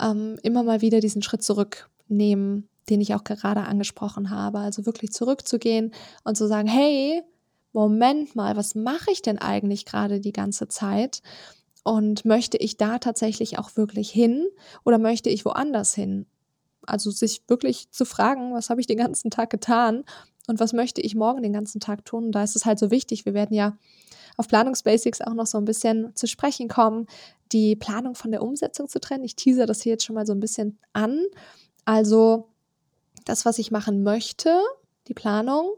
ähm, 0.00 0.38
immer 0.42 0.62
mal 0.62 0.80
wieder 0.80 1.00
diesen 1.00 1.22
Schritt 1.22 1.42
zurücknehmen, 1.42 2.68
den 2.88 3.00
ich 3.00 3.14
auch 3.14 3.24
gerade 3.24 3.62
angesprochen 3.62 4.30
habe. 4.30 4.58
Also 4.58 4.86
wirklich 4.86 5.12
zurückzugehen 5.12 5.92
und 6.24 6.36
zu 6.36 6.46
sagen, 6.46 6.68
hey, 6.68 7.22
Moment 7.72 8.34
mal, 8.34 8.56
was 8.56 8.74
mache 8.74 9.10
ich 9.10 9.22
denn 9.22 9.38
eigentlich 9.38 9.84
gerade 9.84 10.20
die 10.20 10.32
ganze 10.32 10.68
Zeit? 10.68 11.22
Und 11.84 12.24
möchte 12.24 12.56
ich 12.56 12.76
da 12.76 12.98
tatsächlich 12.98 13.58
auch 13.58 13.76
wirklich 13.76 14.10
hin 14.10 14.46
oder 14.84 14.98
möchte 14.98 15.30
ich 15.30 15.44
woanders 15.44 15.94
hin? 15.94 16.26
Also 16.86 17.10
sich 17.10 17.42
wirklich 17.48 17.90
zu 17.90 18.04
fragen, 18.04 18.54
was 18.54 18.70
habe 18.70 18.80
ich 18.80 18.86
den 18.86 18.98
ganzen 18.98 19.30
Tag 19.30 19.50
getan 19.50 20.04
und 20.46 20.60
was 20.60 20.72
möchte 20.72 21.00
ich 21.00 21.14
morgen 21.14 21.42
den 21.42 21.52
ganzen 21.52 21.80
Tag 21.80 22.04
tun? 22.04 22.26
Und 22.26 22.32
da 22.32 22.42
ist 22.42 22.56
es 22.56 22.64
halt 22.64 22.78
so 22.78 22.90
wichtig. 22.90 23.26
Wir 23.26 23.34
werden 23.34 23.54
ja 23.54 23.76
auf 24.36 24.48
Planungsbasics 24.48 25.20
auch 25.22 25.34
noch 25.34 25.46
so 25.46 25.58
ein 25.58 25.64
bisschen 25.64 26.14
zu 26.14 26.26
sprechen 26.26 26.68
kommen, 26.68 27.06
die 27.52 27.76
Planung 27.76 28.14
von 28.14 28.30
der 28.30 28.42
Umsetzung 28.42 28.88
zu 28.88 29.00
trennen. 29.00 29.24
Ich 29.24 29.36
teaser 29.36 29.66
das 29.66 29.82
hier 29.82 29.92
jetzt 29.92 30.04
schon 30.04 30.14
mal 30.14 30.26
so 30.26 30.32
ein 30.32 30.40
bisschen 30.40 30.78
an. 30.92 31.24
Also 31.84 32.48
das, 33.24 33.44
was 33.44 33.58
ich 33.58 33.70
machen 33.70 34.02
möchte, 34.02 34.60
die 35.08 35.14
Planung, 35.14 35.72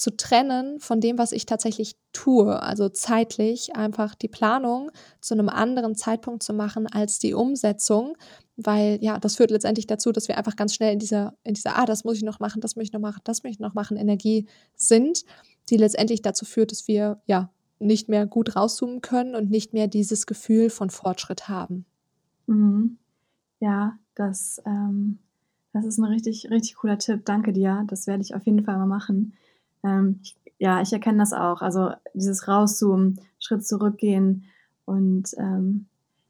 zu 0.00 0.16
trennen 0.16 0.80
von 0.80 0.98
dem, 0.98 1.18
was 1.18 1.30
ich 1.30 1.44
tatsächlich 1.44 1.94
tue. 2.14 2.62
Also 2.62 2.88
zeitlich 2.88 3.76
einfach 3.76 4.14
die 4.14 4.28
Planung 4.28 4.90
zu 5.20 5.34
einem 5.34 5.50
anderen 5.50 5.94
Zeitpunkt 5.94 6.42
zu 6.42 6.54
machen 6.54 6.86
als 6.86 7.18
die 7.18 7.34
Umsetzung, 7.34 8.16
weil 8.56 8.96
ja, 9.02 9.18
das 9.18 9.36
führt 9.36 9.50
letztendlich 9.50 9.86
dazu, 9.86 10.10
dass 10.10 10.26
wir 10.26 10.38
einfach 10.38 10.56
ganz 10.56 10.74
schnell 10.74 10.94
in 10.94 10.98
dieser, 10.98 11.34
in 11.44 11.52
dieser, 11.52 11.78
ah, 11.78 11.84
das 11.84 12.04
muss 12.04 12.16
ich 12.16 12.22
noch 12.22 12.40
machen, 12.40 12.62
das 12.62 12.76
muss 12.76 12.84
ich 12.84 12.92
noch 12.94 13.00
machen, 13.00 13.20
das 13.24 13.42
muss 13.42 13.52
ich 13.52 13.58
noch 13.58 13.74
machen, 13.74 13.98
Energie 13.98 14.46
sind, 14.74 15.22
die 15.68 15.76
letztendlich 15.76 16.22
dazu 16.22 16.46
führt, 16.46 16.70
dass 16.70 16.88
wir 16.88 17.20
ja 17.26 17.52
nicht 17.78 18.08
mehr 18.08 18.26
gut 18.26 18.56
rauszoomen 18.56 19.02
können 19.02 19.34
und 19.34 19.50
nicht 19.50 19.74
mehr 19.74 19.86
dieses 19.86 20.24
Gefühl 20.24 20.70
von 20.70 20.88
Fortschritt 20.88 21.46
haben. 21.50 21.84
Mhm. 22.46 22.96
Ja, 23.60 23.98
das, 24.14 24.62
ähm, 24.64 25.18
das 25.74 25.84
ist 25.84 25.98
ein 25.98 26.04
richtig, 26.04 26.50
richtig 26.50 26.76
cooler 26.76 26.96
Tipp. 26.96 27.26
Danke 27.26 27.52
dir. 27.52 27.84
Das 27.86 28.06
werde 28.06 28.22
ich 28.22 28.34
auf 28.34 28.46
jeden 28.46 28.64
Fall 28.64 28.78
mal 28.78 28.86
machen. 28.86 29.34
Ähm, 29.84 30.20
ich, 30.22 30.36
ja, 30.58 30.80
ich 30.82 30.92
erkenne 30.92 31.18
das 31.18 31.32
auch. 31.32 31.62
Also 31.62 31.90
dieses 32.14 32.46
Rauszoomen, 32.46 33.20
Schritt 33.38 33.66
zurückgehen 33.66 34.44
und 34.84 35.30
ähm, 35.38 35.86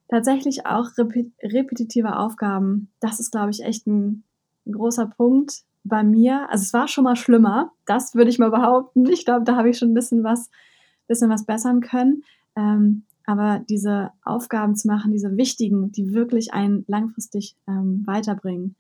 tatsächlich 0.09 0.67
auch 0.67 0.97
repet 0.97 1.33
repetitive 1.43 2.17
Aufgaben. 2.17 2.89
Das 3.01 3.21
ist, 3.21 3.33
glaube 3.33 3.51
ich, 3.51 3.65
echt 3.65 3.87
ein, 3.87 4.23
ein 4.67 4.73
großer 4.73 5.07
Punkt 5.07 5.63
bei 5.83 6.05
mir. 6.05 6.49
Also 6.51 6.63
es 6.63 6.73
war 6.73 6.87
schon 6.87 7.05
mal 7.05 7.17
schlimmer. 7.17 7.73
Das 7.87 8.15
würde 8.15 8.31
ich 8.31 8.39
mal 8.39 8.51
behaupten. 8.51 9.07
Ich 9.07 9.25
glaube, 9.25 9.45
da 9.45 9.57
habe 9.57 9.71
ich 9.71 9.79
schon 9.79 9.91
ein 9.91 9.95
bisschen 9.95 10.23
was 10.23 10.51
bisschen 11.11 11.29
was 11.29 11.45
bessern 11.45 11.81
können. 11.81 12.25
Ähm, 12.57 13.03
aber 13.27 13.63
diese 13.69 14.13
Aufgaben 14.25 14.75
zu 14.75 14.89
machen, 14.89 15.13
diese 15.13 15.37
wichtigen, 15.37 15.93
die 15.93 16.15
wirklich 16.15 16.55
einen 16.55 16.85
langfristig 16.89 17.57
ähm, 17.69 18.03
weiterbringen, 18.07 18.77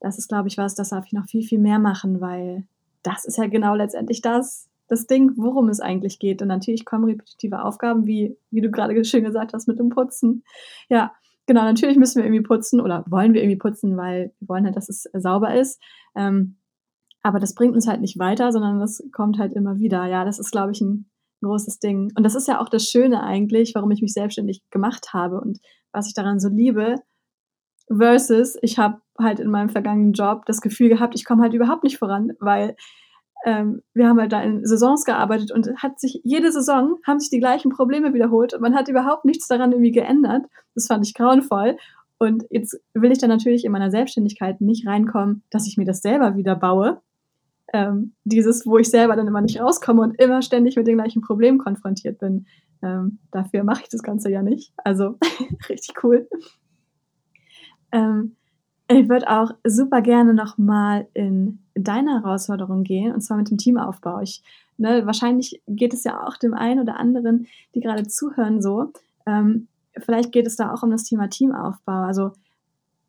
das 0.00 0.18
ist, 0.18 0.28
glaube 0.28 0.48
ich, 0.48 0.58
was, 0.58 0.74
das 0.74 0.90
darf 0.90 1.06
ich 1.06 1.12
noch 1.12 1.26
viel, 1.26 1.42
viel 1.42 1.58
mehr 1.58 1.78
machen, 1.78 2.20
weil 2.20 2.64
das 3.06 3.24
ist 3.24 3.38
ja 3.38 3.46
genau 3.46 3.74
letztendlich 3.74 4.20
das, 4.20 4.68
das 4.88 5.06
Ding, 5.06 5.32
worum 5.36 5.68
es 5.68 5.80
eigentlich 5.80 6.18
geht. 6.18 6.42
Und 6.42 6.48
natürlich 6.48 6.84
kommen 6.84 7.04
repetitive 7.04 7.62
Aufgaben, 7.62 8.06
wie, 8.06 8.36
wie 8.50 8.60
du 8.60 8.70
gerade 8.70 9.04
schön 9.04 9.24
gesagt 9.24 9.52
hast, 9.52 9.68
mit 9.68 9.78
dem 9.78 9.90
Putzen. 9.90 10.44
Ja, 10.88 11.12
genau, 11.46 11.62
natürlich 11.62 11.96
müssen 11.96 12.18
wir 12.18 12.24
irgendwie 12.24 12.42
putzen 12.42 12.80
oder 12.80 13.04
wollen 13.08 13.32
wir 13.32 13.42
irgendwie 13.42 13.58
putzen, 13.58 13.96
weil 13.96 14.32
wir 14.40 14.48
wollen 14.48 14.64
halt, 14.64 14.76
dass 14.76 14.88
es 14.88 15.08
sauber 15.12 15.54
ist. 15.54 15.80
Ähm, 16.14 16.56
aber 17.22 17.40
das 17.40 17.54
bringt 17.54 17.74
uns 17.74 17.88
halt 17.88 18.00
nicht 18.00 18.18
weiter, 18.18 18.52
sondern 18.52 18.78
das 18.78 19.02
kommt 19.12 19.38
halt 19.38 19.52
immer 19.52 19.78
wieder. 19.78 20.06
Ja, 20.06 20.24
das 20.24 20.38
ist, 20.38 20.52
glaube 20.52 20.72
ich, 20.72 20.80
ein 20.80 21.10
großes 21.42 21.78
Ding. 21.78 22.12
Und 22.16 22.24
das 22.24 22.34
ist 22.34 22.48
ja 22.48 22.60
auch 22.60 22.68
das 22.68 22.84
Schöne 22.84 23.22
eigentlich, 23.22 23.74
warum 23.74 23.90
ich 23.90 24.02
mich 24.02 24.12
selbstständig 24.12 24.62
gemacht 24.70 25.12
habe 25.12 25.40
und 25.40 25.58
was 25.92 26.06
ich 26.06 26.14
daran 26.14 26.38
so 26.38 26.48
liebe. 26.48 26.96
Versus, 27.88 28.56
ich 28.62 28.78
habe 28.78 29.00
halt 29.18 29.40
in 29.40 29.50
meinem 29.50 29.68
vergangenen 29.68 30.12
Job 30.12 30.44
das 30.46 30.60
Gefühl 30.60 30.88
gehabt, 30.88 31.14
ich 31.14 31.24
komme 31.24 31.42
halt 31.42 31.54
überhaupt 31.54 31.84
nicht 31.84 31.98
voran, 31.98 32.32
weil 32.40 32.76
ähm, 33.44 33.82
wir 33.94 34.08
haben 34.08 34.18
halt 34.18 34.32
da 34.32 34.42
in 34.42 34.64
Saisons 34.64 35.04
gearbeitet 35.04 35.52
und 35.52 35.68
hat 35.76 36.00
sich 36.00 36.20
jede 36.24 36.50
Saison 36.50 36.98
haben 37.06 37.20
sich 37.20 37.30
die 37.30 37.38
gleichen 37.38 37.70
Probleme 37.70 38.14
wiederholt 38.14 38.54
und 38.54 38.60
man 38.60 38.74
hat 38.74 38.88
überhaupt 38.88 39.24
nichts 39.24 39.46
daran 39.46 39.72
irgendwie 39.72 39.92
geändert. 39.92 40.46
Das 40.74 40.86
fand 40.86 41.06
ich 41.06 41.14
grauenvoll. 41.14 41.76
Und 42.18 42.44
jetzt 42.50 42.80
will 42.94 43.12
ich 43.12 43.18
dann 43.18 43.28
natürlich 43.28 43.64
in 43.64 43.72
meiner 43.72 43.90
Selbstständigkeit 43.90 44.60
nicht 44.60 44.86
reinkommen, 44.86 45.42
dass 45.50 45.66
ich 45.66 45.76
mir 45.76 45.84
das 45.84 46.00
selber 46.00 46.34
wieder 46.34 46.56
baue. 46.56 47.02
Ähm, 47.72 48.14
dieses, 48.24 48.64
wo 48.64 48.78
ich 48.78 48.88
selber 48.88 49.16
dann 49.16 49.26
immer 49.26 49.42
nicht 49.42 49.60
rauskomme 49.60 50.02
und 50.02 50.20
immer 50.20 50.40
ständig 50.40 50.76
mit 50.76 50.86
den 50.86 50.96
gleichen 50.96 51.20
Problemen 51.20 51.58
konfrontiert 51.58 52.18
bin. 52.18 52.46
Ähm, 52.82 53.18
dafür 53.32 53.64
mache 53.64 53.82
ich 53.82 53.88
das 53.88 54.02
Ganze 54.02 54.30
ja 54.30 54.42
nicht. 54.42 54.72
Also 54.78 55.18
richtig 55.68 56.02
cool. 56.02 56.28
Ähm, 57.92 58.36
ich 58.88 59.08
würde 59.08 59.30
auch 59.30 59.52
super 59.64 60.00
gerne 60.00 60.34
nochmal 60.34 61.08
in 61.14 61.58
deine 61.74 62.22
Herausforderung 62.22 62.84
gehen, 62.84 63.12
und 63.12 63.20
zwar 63.20 63.36
mit 63.36 63.50
dem 63.50 63.58
Teamaufbau. 63.58 64.20
Ich, 64.20 64.42
ne, 64.78 65.04
wahrscheinlich 65.06 65.60
geht 65.66 65.92
es 65.92 66.04
ja 66.04 66.26
auch 66.26 66.36
dem 66.36 66.54
einen 66.54 66.80
oder 66.80 66.98
anderen, 66.98 67.46
die 67.74 67.80
gerade 67.80 68.06
zuhören, 68.06 68.62
so. 68.62 68.92
Ähm, 69.26 69.68
vielleicht 69.98 70.32
geht 70.32 70.46
es 70.46 70.56
da 70.56 70.72
auch 70.72 70.82
um 70.82 70.90
das 70.90 71.04
Thema 71.04 71.28
Teamaufbau. 71.28 72.04
Also, 72.04 72.32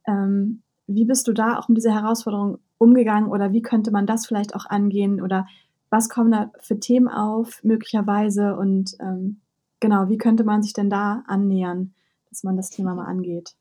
ähm, 0.08 0.62
wie 0.88 1.06
bist 1.06 1.28
du 1.28 1.34
da 1.34 1.60
auch 1.60 1.68
mit 1.68 1.78
dieser 1.78 1.94
Herausforderung 1.94 2.60
umgegangen 2.78 3.30
oder 3.30 3.52
wie 3.52 3.62
könnte 3.62 3.92
man 3.92 4.06
das 4.06 4.26
vielleicht 4.26 4.56
auch 4.56 4.66
angehen 4.66 5.22
oder 5.22 5.48
was 5.90 6.10
kommen 6.10 6.32
da 6.32 6.52
für 6.60 6.80
Themen 6.80 7.08
auf 7.08 7.64
möglicherweise 7.64 8.56
und 8.56 8.96
ähm, 9.00 9.42
genau, 9.80 10.10
wie 10.10 10.18
könnte 10.18 10.44
man 10.44 10.64
sich 10.64 10.74
denn 10.74 10.90
da 10.90 11.24
annähern, 11.28 11.94
dass 12.30 12.44
man 12.44 12.56
das 12.58 12.70
Thema 12.70 12.94
mal 12.94 13.06
angeht? 13.06 13.56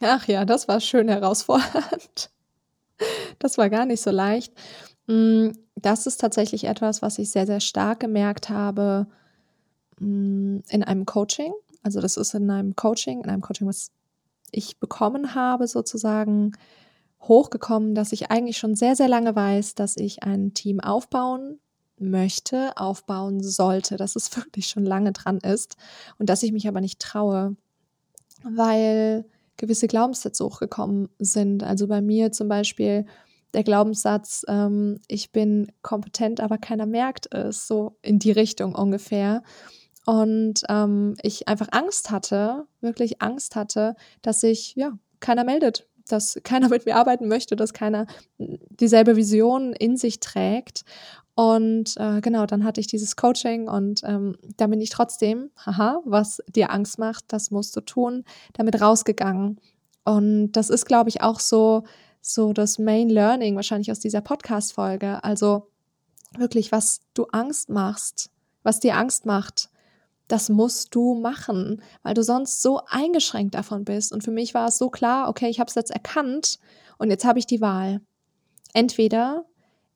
Ach 0.00 0.26
ja, 0.28 0.44
das 0.44 0.68
war 0.68 0.80
schön 0.80 1.08
herausfordernd. 1.08 2.30
Das 3.38 3.58
war 3.58 3.70
gar 3.70 3.86
nicht 3.86 4.00
so 4.00 4.10
leicht. 4.10 4.52
Mm, 5.06 5.50
das 5.74 6.06
ist 6.06 6.20
tatsächlich 6.20 6.64
etwas, 6.64 7.02
was 7.02 7.18
ich 7.18 7.30
sehr, 7.30 7.46
sehr 7.46 7.60
stark 7.60 8.00
gemerkt 8.00 8.48
habe 8.48 9.06
mm, 9.98 10.58
in 10.68 10.82
einem 10.82 11.06
Coaching. 11.06 11.52
Also 11.82 12.00
das 12.00 12.16
ist 12.16 12.34
in 12.34 12.50
einem 12.50 12.74
Coaching, 12.76 13.22
in 13.22 13.30
einem 13.30 13.42
Coaching, 13.42 13.66
was 13.66 13.92
ich 14.50 14.78
bekommen 14.78 15.34
habe, 15.34 15.66
sozusagen 15.66 16.52
hochgekommen, 17.22 17.94
dass 17.94 18.12
ich 18.12 18.30
eigentlich 18.30 18.58
schon 18.58 18.74
sehr, 18.74 18.96
sehr 18.96 19.08
lange 19.08 19.34
weiß, 19.34 19.74
dass 19.74 19.96
ich 19.96 20.22
ein 20.22 20.54
Team 20.54 20.80
aufbauen 20.80 21.58
möchte, 21.98 22.76
aufbauen 22.76 23.42
sollte, 23.42 23.96
dass 23.96 24.16
es 24.16 24.36
wirklich 24.36 24.66
schon 24.66 24.84
lange 24.84 25.12
dran 25.12 25.38
ist 25.38 25.76
und 26.18 26.28
dass 26.28 26.42
ich 26.42 26.52
mich 26.52 26.68
aber 26.68 26.80
nicht 26.80 27.00
traue, 27.00 27.56
weil 28.42 29.24
gewisse 29.56 29.86
Glaubenssätze 29.86 30.44
hochgekommen 30.44 31.08
sind. 31.18 31.62
Also 31.62 31.86
bei 31.86 32.00
mir 32.00 32.32
zum 32.32 32.48
Beispiel 32.48 33.06
der 33.54 33.64
Glaubenssatz, 33.64 34.44
ähm, 34.48 35.00
ich 35.08 35.32
bin 35.32 35.72
kompetent, 35.82 36.40
aber 36.40 36.58
keiner 36.58 36.86
merkt 36.86 37.32
es, 37.34 37.66
so 37.66 37.96
in 38.02 38.18
die 38.18 38.32
Richtung 38.32 38.74
ungefähr. 38.74 39.42
Und 40.04 40.62
ähm, 40.68 41.16
ich 41.22 41.48
einfach 41.48 41.68
Angst 41.72 42.10
hatte, 42.10 42.66
wirklich 42.80 43.22
Angst 43.22 43.56
hatte, 43.56 43.96
dass 44.22 44.40
sich 44.40 44.74
ja 44.76 44.92
keiner 45.20 45.44
meldet, 45.44 45.88
dass 46.08 46.38
keiner 46.44 46.68
mit 46.68 46.86
mir 46.86 46.96
arbeiten 46.96 47.28
möchte, 47.28 47.56
dass 47.56 47.72
keiner 47.72 48.06
dieselbe 48.38 49.16
Vision 49.16 49.72
in 49.72 49.96
sich 49.96 50.20
trägt. 50.20 50.84
Und 51.36 51.98
äh, 51.98 52.22
genau, 52.22 52.46
dann 52.46 52.64
hatte 52.64 52.80
ich 52.80 52.86
dieses 52.86 53.14
Coaching 53.14 53.68
und 53.68 54.00
ähm, 54.04 54.38
da 54.56 54.68
bin 54.68 54.80
ich 54.80 54.88
trotzdem, 54.88 55.50
haha, 55.66 56.00
was 56.06 56.42
dir 56.48 56.70
Angst 56.70 56.98
macht, 56.98 57.26
das 57.28 57.50
musst 57.50 57.76
du 57.76 57.82
tun, 57.82 58.24
damit 58.54 58.80
rausgegangen. 58.80 59.60
Und 60.06 60.52
das 60.52 60.70
ist, 60.70 60.86
glaube 60.86 61.10
ich, 61.10 61.20
auch 61.20 61.38
so, 61.38 61.84
so 62.22 62.54
das 62.54 62.78
Main 62.78 63.10
Learning 63.10 63.54
wahrscheinlich 63.54 63.90
aus 63.90 64.00
dieser 64.00 64.22
Podcast-Folge. 64.22 65.22
Also 65.24 65.68
wirklich, 66.38 66.72
was 66.72 67.02
du 67.12 67.26
Angst 67.32 67.68
machst, 67.68 68.30
was 68.62 68.80
dir 68.80 68.96
Angst 68.96 69.26
macht, 69.26 69.68
das 70.28 70.48
musst 70.48 70.94
du 70.94 71.16
machen, 71.16 71.82
weil 72.02 72.14
du 72.14 72.22
sonst 72.22 72.62
so 72.62 72.80
eingeschränkt 72.88 73.56
davon 73.56 73.84
bist. 73.84 74.10
Und 74.10 74.24
für 74.24 74.30
mich 74.30 74.54
war 74.54 74.68
es 74.68 74.78
so 74.78 74.88
klar, 74.88 75.28
okay, 75.28 75.50
ich 75.50 75.60
habe 75.60 75.68
es 75.68 75.74
jetzt 75.74 75.90
erkannt 75.90 76.58
und 76.96 77.10
jetzt 77.10 77.26
habe 77.26 77.38
ich 77.38 77.46
die 77.46 77.60
Wahl. 77.60 78.00
Entweder 78.72 79.44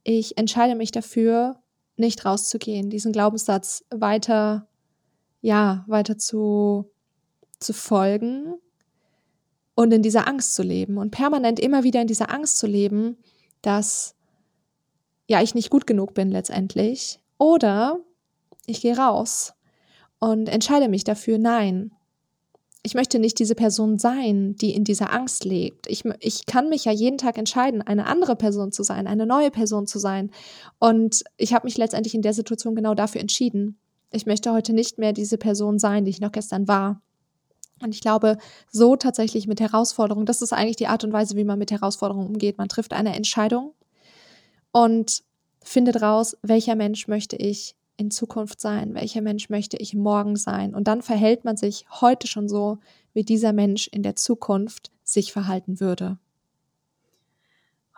ich 0.02 0.38
entscheide 0.38 0.74
mich 0.74 0.90
dafür, 0.90 1.60
nicht 1.96 2.24
rauszugehen, 2.24 2.90
diesen 2.90 3.12
Glaubenssatz 3.12 3.84
weiter, 3.90 4.66
ja, 5.40 5.84
weiter 5.86 6.18
zu, 6.18 6.90
zu 7.58 7.72
folgen 7.72 8.54
und 9.74 9.92
in 9.92 10.02
dieser 10.02 10.26
Angst 10.26 10.54
zu 10.54 10.62
leben 10.62 10.98
und 10.98 11.10
permanent 11.10 11.60
immer 11.60 11.84
wieder 11.84 12.00
in 12.00 12.06
dieser 12.06 12.30
Angst 12.30 12.58
zu 12.58 12.66
leben, 12.66 13.18
dass 13.62 14.14
ja, 15.28 15.40
ich 15.42 15.54
nicht 15.54 15.70
gut 15.70 15.86
genug 15.86 16.14
bin 16.14 16.30
letztendlich 16.30 17.20
oder 17.38 18.00
ich 18.66 18.80
gehe 18.80 18.96
raus 18.96 19.54
und 20.18 20.48
entscheide 20.48 20.88
mich 20.88 21.04
dafür, 21.04 21.38
nein, 21.38 21.92
ich 22.82 22.94
möchte 22.94 23.18
nicht 23.18 23.38
diese 23.38 23.54
Person 23.54 23.98
sein, 23.98 24.56
die 24.56 24.74
in 24.74 24.84
dieser 24.84 25.12
Angst 25.12 25.44
lebt. 25.44 25.86
Ich, 25.86 26.04
ich 26.20 26.46
kann 26.46 26.70
mich 26.70 26.86
ja 26.86 26.92
jeden 26.92 27.18
Tag 27.18 27.36
entscheiden, 27.36 27.82
eine 27.82 28.06
andere 28.06 28.36
Person 28.36 28.72
zu 28.72 28.82
sein, 28.82 29.06
eine 29.06 29.26
neue 29.26 29.50
Person 29.50 29.86
zu 29.86 29.98
sein. 29.98 30.30
Und 30.78 31.22
ich 31.36 31.52
habe 31.52 31.66
mich 31.66 31.76
letztendlich 31.76 32.14
in 32.14 32.22
der 32.22 32.32
Situation 32.32 32.74
genau 32.74 32.94
dafür 32.94 33.20
entschieden. 33.20 33.78
Ich 34.12 34.24
möchte 34.24 34.52
heute 34.52 34.72
nicht 34.72 34.98
mehr 34.98 35.12
diese 35.12 35.36
Person 35.36 35.78
sein, 35.78 36.04
die 36.04 36.10
ich 36.10 36.20
noch 36.20 36.32
gestern 36.32 36.68
war. 36.68 37.02
Und 37.82 37.94
ich 37.94 38.00
glaube, 38.00 38.38
so 38.70 38.96
tatsächlich 38.96 39.46
mit 39.46 39.60
Herausforderungen, 39.60 40.26
das 40.26 40.42
ist 40.42 40.52
eigentlich 40.52 40.76
die 40.76 40.86
Art 40.86 41.04
und 41.04 41.12
Weise, 41.12 41.36
wie 41.36 41.44
man 41.44 41.58
mit 41.58 41.70
Herausforderungen 41.70 42.28
umgeht. 42.28 42.58
Man 42.58 42.68
trifft 42.68 42.92
eine 42.92 43.14
Entscheidung 43.14 43.74
und 44.72 45.22
findet 45.62 46.00
raus, 46.00 46.36
welcher 46.42 46.76
Mensch 46.76 47.08
möchte 47.08 47.36
ich 47.36 47.74
in 48.00 48.10
Zukunft 48.10 48.60
sein? 48.60 48.94
Welcher 48.94 49.20
Mensch 49.20 49.50
möchte 49.50 49.76
ich 49.76 49.94
morgen 49.94 50.36
sein? 50.36 50.74
Und 50.74 50.88
dann 50.88 51.02
verhält 51.02 51.44
man 51.44 51.58
sich 51.58 51.84
heute 52.00 52.26
schon 52.26 52.48
so, 52.48 52.78
wie 53.12 53.24
dieser 53.24 53.52
Mensch 53.52 53.88
in 53.88 54.02
der 54.02 54.16
Zukunft 54.16 54.90
sich 55.04 55.32
verhalten 55.32 55.80
würde. 55.80 56.18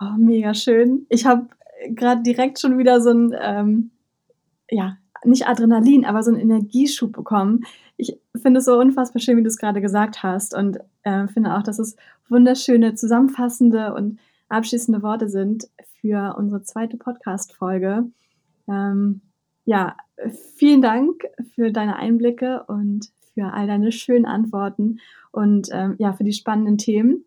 Oh, 0.00 0.16
mega 0.18 0.54
schön. 0.54 1.06
Ich 1.08 1.24
habe 1.24 1.46
gerade 1.90 2.22
direkt 2.22 2.58
schon 2.58 2.78
wieder 2.78 3.00
so 3.00 3.10
ein, 3.10 3.34
ähm, 3.40 3.90
ja, 4.68 4.96
nicht 5.24 5.46
Adrenalin, 5.46 6.04
aber 6.04 6.24
so 6.24 6.32
einen 6.32 6.40
Energieschub 6.40 7.12
bekommen. 7.12 7.64
Ich 7.96 8.18
finde 8.34 8.58
es 8.58 8.64
so 8.64 8.76
unfassbar 8.78 9.20
schön, 9.20 9.36
wie 9.36 9.42
du 9.42 9.48
es 9.48 9.58
gerade 9.58 9.80
gesagt 9.80 10.24
hast 10.24 10.52
und 10.52 10.78
äh, 11.04 11.28
finde 11.28 11.54
auch, 11.54 11.62
dass 11.62 11.78
es 11.78 11.94
wunderschöne, 12.28 12.96
zusammenfassende 12.96 13.94
und 13.94 14.18
abschließende 14.48 15.02
Worte 15.02 15.28
sind 15.28 15.68
für 16.00 16.34
unsere 16.36 16.64
zweite 16.64 16.96
Podcast-Folge. 16.96 18.06
Ähm, 18.66 19.20
ja, 19.64 19.96
vielen 20.56 20.82
Dank 20.82 21.24
für 21.54 21.70
deine 21.70 21.96
Einblicke 21.96 22.64
und 22.66 23.10
für 23.34 23.52
all 23.52 23.66
deine 23.66 23.92
schönen 23.92 24.26
Antworten 24.26 24.98
und 25.30 25.68
ähm, 25.72 25.96
ja, 25.98 26.12
für 26.12 26.24
die 26.24 26.32
spannenden 26.32 26.78
Themen, 26.78 27.24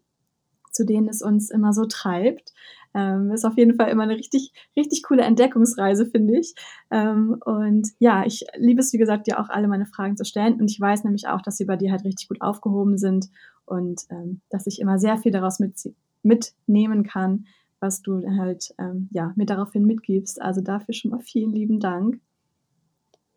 zu 0.72 0.86
denen 0.86 1.08
es 1.08 1.22
uns 1.22 1.50
immer 1.50 1.74
so 1.74 1.86
treibt. 1.86 2.54
Ähm, 2.94 3.32
ist 3.32 3.44
auf 3.44 3.58
jeden 3.58 3.76
Fall 3.76 3.90
immer 3.90 4.04
eine 4.04 4.16
richtig, 4.16 4.54
richtig 4.78 5.04
coole 5.04 5.24
Entdeckungsreise, 5.24 6.06
finde 6.06 6.40
ich. 6.40 6.56
Ähm, 6.92 7.38
und 7.46 7.90
ja, 8.00 8.26
ich 8.26 8.46
liebe 8.56 8.80
es, 8.80 8.94
wie 8.94 8.98
gesagt, 8.98 9.28
dir 9.28 9.40
auch 9.40 9.50
alle 9.50 9.68
meine 9.68 9.86
Fragen 9.86 10.16
zu 10.16 10.24
stellen. 10.24 10.62
Und 10.62 10.72
ich 10.72 10.80
weiß 10.80 11.04
nämlich 11.04 11.28
auch, 11.28 11.42
dass 11.42 11.58
sie 11.58 11.66
bei 11.66 11.76
dir 11.76 11.92
halt 11.92 12.06
richtig 12.06 12.30
gut 12.30 12.42
aufgehoben 12.42 12.98
sind 12.98 13.28
und 13.66 14.04
ähm, 14.12 14.40
dass 14.50 14.66
ich 14.66 14.80
immer 14.80 14.98
sehr 14.98 15.18
viel 15.18 15.34
daraus 15.34 15.60
mit, 15.60 15.94
mitnehmen 16.24 17.04
kann, 17.04 17.48
was 17.80 18.02
du 18.02 18.22
halt 18.38 18.74
ähm, 18.78 19.10
ja, 19.12 19.34
mir 19.36 19.46
daraufhin 19.46 19.86
mitgibst. 19.86 20.42
Also 20.42 20.62
dafür 20.62 20.94
schon 20.94 21.12
mal 21.12 21.20
vielen 21.20 21.52
lieben 21.52 21.80
Dank. 21.80 22.20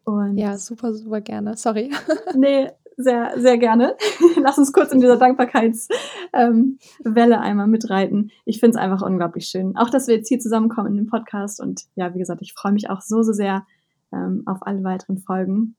Und 0.04 0.38
ja, 0.38 0.56
super, 0.56 0.94
super 0.94 1.20
gerne. 1.20 1.56
Sorry. 1.56 1.92
nee, 2.34 2.70
sehr, 2.96 3.32
sehr 3.36 3.58
gerne. 3.58 3.96
Lass 4.42 4.58
uns 4.58 4.72
kurz 4.72 4.92
in 4.92 5.00
dieser 5.00 5.16
Dankbarkeitswelle 5.16 5.94
ähm, 6.32 6.78
einmal 7.04 7.66
mitreiten. 7.68 8.30
Ich 8.44 8.58
finde 8.58 8.76
es 8.76 8.82
einfach 8.82 9.02
unglaublich 9.02 9.46
schön. 9.46 9.76
Auch, 9.76 9.90
dass 9.90 10.08
wir 10.08 10.16
jetzt 10.16 10.28
hier 10.28 10.40
zusammenkommen 10.40 10.88
in 10.88 10.96
dem 10.96 11.06
Podcast. 11.06 11.60
Und 11.60 11.82
ja, 11.94 12.14
wie 12.14 12.18
gesagt, 12.18 12.42
ich 12.42 12.54
freue 12.54 12.72
mich 12.72 12.90
auch 12.90 13.00
so, 13.02 13.22
so 13.22 13.32
sehr, 13.32 13.66
ähm, 14.12 14.42
auf 14.46 14.58
alle 14.62 14.82
weiteren 14.82 15.18
Folgen. 15.18 15.76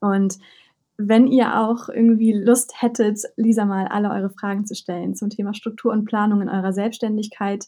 Und 0.00 0.38
wenn 0.96 1.26
ihr 1.26 1.58
auch 1.58 1.88
irgendwie 1.88 2.32
Lust 2.32 2.80
hättet, 2.80 3.20
Lisa 3.36 3.64
mal 3.64 3.86
alle 3.88 4.10
eure 4.10 4.30
Fragen 4.30 4.66
zu 4.66 4.74
stellen 4.74 5.14
zum 5.14 5.30
Thema 5.30 5.54
Struktur 5.54 5.92
und 5.92 6.04
Planung 6.04 6.42
in 6.42 6.48
eurer 6.48 6.72
Selbstständigkeit, 6.72 7.66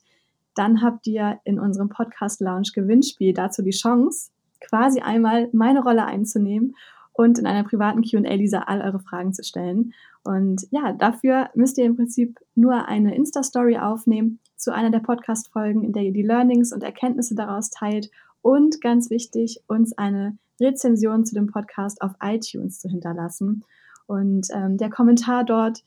dann 0.55 0.83
habt 0.83 1.07
ihr 1.07 1.41
in 1.45 1.59
unserem 1.59 1.89
Podcast 1.89 2.41
Lounge 2.41 2.71
Gewinnspiel 2.75 3.33
dazu 3.33 3.63
die 3.63 3.71
Chance, 3.71 4.31
quasi 4.61 5.01
einmal 5.01 5.49
meine 5.53 5.83
Rolle 5.83 6.05
einzunehmen 6.05 6.75
und 7.13 7.39
in 7.39 7.47
einer 7.47 7.65
privaten 7.65 8.03
QA 8.03 8.35
Lisa 8.35 8.61
all 8.61 8.81
eure 8.81 9.01
Fragen 9.01 9.33
zu 9.33 9.43
stellen. 9.43 9.93
Und 10.23 10.67
ja, 10.71 10.93
dafür 10.93 11.51
müsst 11.55 11.79
ihr 11.79 11.85
im 11.85 11.97
Prinzip 11.97 12.39
nur 12.55 12.89
eine 12.89 13.15
Insta-Story 13.15 13.79
aufnehmen 13.79 14.39
zu 14.57 14.73
einer 14.73 14.91
der 14.91 15.01
Podcast-Folgen, 15.01 15.85
in 15.85 15.93
der 15.93 16.03
ihr 16.03 16.13
die 16.13 16.23
Learnings 16.23 16.73
und 16.73 16.83
Erkenntnisse 16.83 17.35
daraus 17.35 17.71
teilt 17.71 18.11
und 18.43 18.81
ganz 18.81 19.11
wichtig, 19.11 19.63
uns 19.67 19.97
eine 19.97 20.37
Rezension 20.61 21.25
zu 21.25 21.35
dem 21.35 21.47
Podcast 21.47 22.01
auf 22.03 22.13
iTunes 22.23 22.79
zu 22.79 22.89
hinterlassen. 22.89 23.65
Und 24.07 24.49
ähm, 24.53 24.77
der 24.77 24.91
Kommentar 24.91 25.45
dort, 25.45 25.83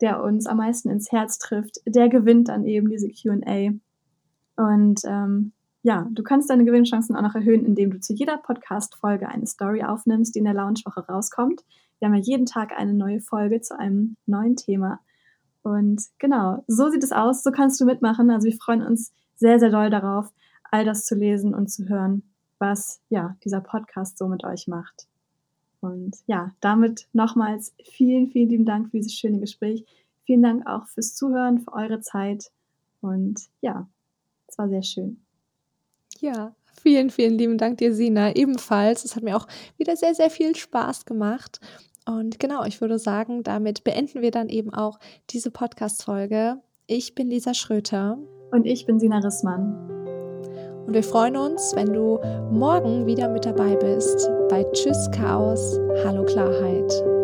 der 0.00 0.22
uns 0.22 0.46
am 0.46 0.58
meisten 0.58 0.90
ins 0.90 1.10
Herz 1.12 1.38
trifft, 1.38 1.80
der 1.86 2.08
gewinnt 2.08 2.48
dann 2.48 2.64
eben 2.64 2.88
diese 2.88 3.08
QA. 3.08 3.72
Und 4.56 5.00
ähm, 5.04 5.52
ja, 5.82 6.06
du 6.10 6.22
kannst 6.22 6.50
deine 6.50 6.64
Gewinnchancen 6.64 7.16
auch 7.16 7.22
noch 7.22 7.34
erhöhen, 7.34 7.64
indem 7.64 7.90
du 7.90 8.00
zu 8.00 8.12
jeder 8.12 8.36
Podcast-Folge 8.36 9.28
eine 9.28 9.46
Story 9.46 9.82
aufnimmst, 9.82 10.34
die 10.34 10.38
in 10.38 10.44
der 10.44 10.54
Launchwoche 10.54 11.06
rauskommt. 11.08 11.64
Wir 11.98 12.08
haben 12.08 12.14
ja 12.14 12.20
jeden 12.20 12.46
Tag 12.46 12.72
eine 12.76 12.94
neue 12.94 13.20
Folge 13.20 13.60
zu 13.60 13.78
einem 13.78 14.16
neuen 14.26 14.56
Thema. 14.56 15.00
Und 15.62 16.02
genau, 16.18 16.64
so 16.66 16.90
sieht 16.90 17.04
es 17.04 17.12
aus, 17.12 17.42
so 17.42 17.50
kannst 17.50 17.80
du 17.80 17.84
mitmachen. 17.84 18.30
Also 18.30 18.46
wir 18.46 18.56
freuen 18.56 18.82
uns 18.82 19.12
sehr, 19.36 19.58
sehr 19.58 19.70
doll 19.70 19.90
darauf, 19.90 20.32
all 20.70 20.84
das 20.84 21.04
zu 21.04 21.14
lesen 21.14 21.54
und 21.54 21.68
zu 21.68 21.88
hören, 21.88 22.22
was 22.62 23.00
ja 23.10 23.36
dieser 23.44 23.60
Podcast 23.60 24.16
so 24.16 24.28
mit 24.28 24.44
euch 24.44 24.68
macht. 24.68 25.08
Und 25.80 26.16
ja, 26.26 26.52
damit 26.60 27.08
nochmals 27.12 27.74
vielen, 27.82 28.30
vielen 28.30 28.48
lieben 28.48 28.64
Dank 28.64 28.86
für 28.90 28.98
dieses 28.98 29.14
schöne 29.14 29.40
Gespräch. 29.40 29.84
Vielen 30.24 30.42
Dank 30.42 30.66
auch 30.66 30.86
fürs 30.86 31.16
Zuhören, 31.16 31.58
für 31.58 31.72
eure 31.72 32.00
Zeit. 32.00 32.52
Und 33.00 33.40
ja, 33.60 33.88
es 34.46 34.56
war 34.58 34.68
sehr 34.68 34.84
schön. 34.84 35.20
Ja, 36.20 36.54
vielen, 36.80 37.10
vielen 37.10 37.36
lieben 37.36 37.58
Dank 37.58 37.78
dir, 37.78 37.92
Sina. 37.92 38.36
Ebenfalls. 38.36 39.04
Es 39.04 39.16
hat 39.16 39.24
mir 39.24 39.36
auch 39.36 39.48
wieder 39.76 39.96
sehr, 39.96 40.14
sehr 40.14 40.30
viel 40.30 40.54
Spaß 40.54 41.04
gemacht. 41.04 41.58
Und 42.06 42.38
genau, 42.38 42.64
ich 42.64 42.80
würde 42.80 43.00
sagen, 43.00 43.42
damit 43.42 43.82
beenden 43.82 44.22
wir 44.22 44.30
dann 44.30 44.48
eben 44.48 44.72
auch 44.72 45.00
diese 45.30 45.50
Podcast-Folge. 45.50 46.60
Ich 46.86 47.16
bin 47.16 47.28
Lisa 47.28 47.54
Schröter. 47.54 48.18
Und 48.52 48.66
ich 48.66 48.86
bin 48.86 49.00
Sina 49.00 49.18
Rissmann. 49.18 50.01
Und 50.86 50.94
wir 50.94 51.02
freuen 51.02 51.36
uns, 51.36 51.72
wenn 51.74 51.92
du 51.92 52.18
morgen 52.50 53.06
wieder 53.06 53.28
mit 53.28 53.44
dabei 53.44 53.76
bist 53.76 54.28
bei 54.48 54.64
Tschüss 54.72 55.10
Chaos, 55.12 55.78
Hallo 56.04 56.24
Klarheit. 56.24 57.21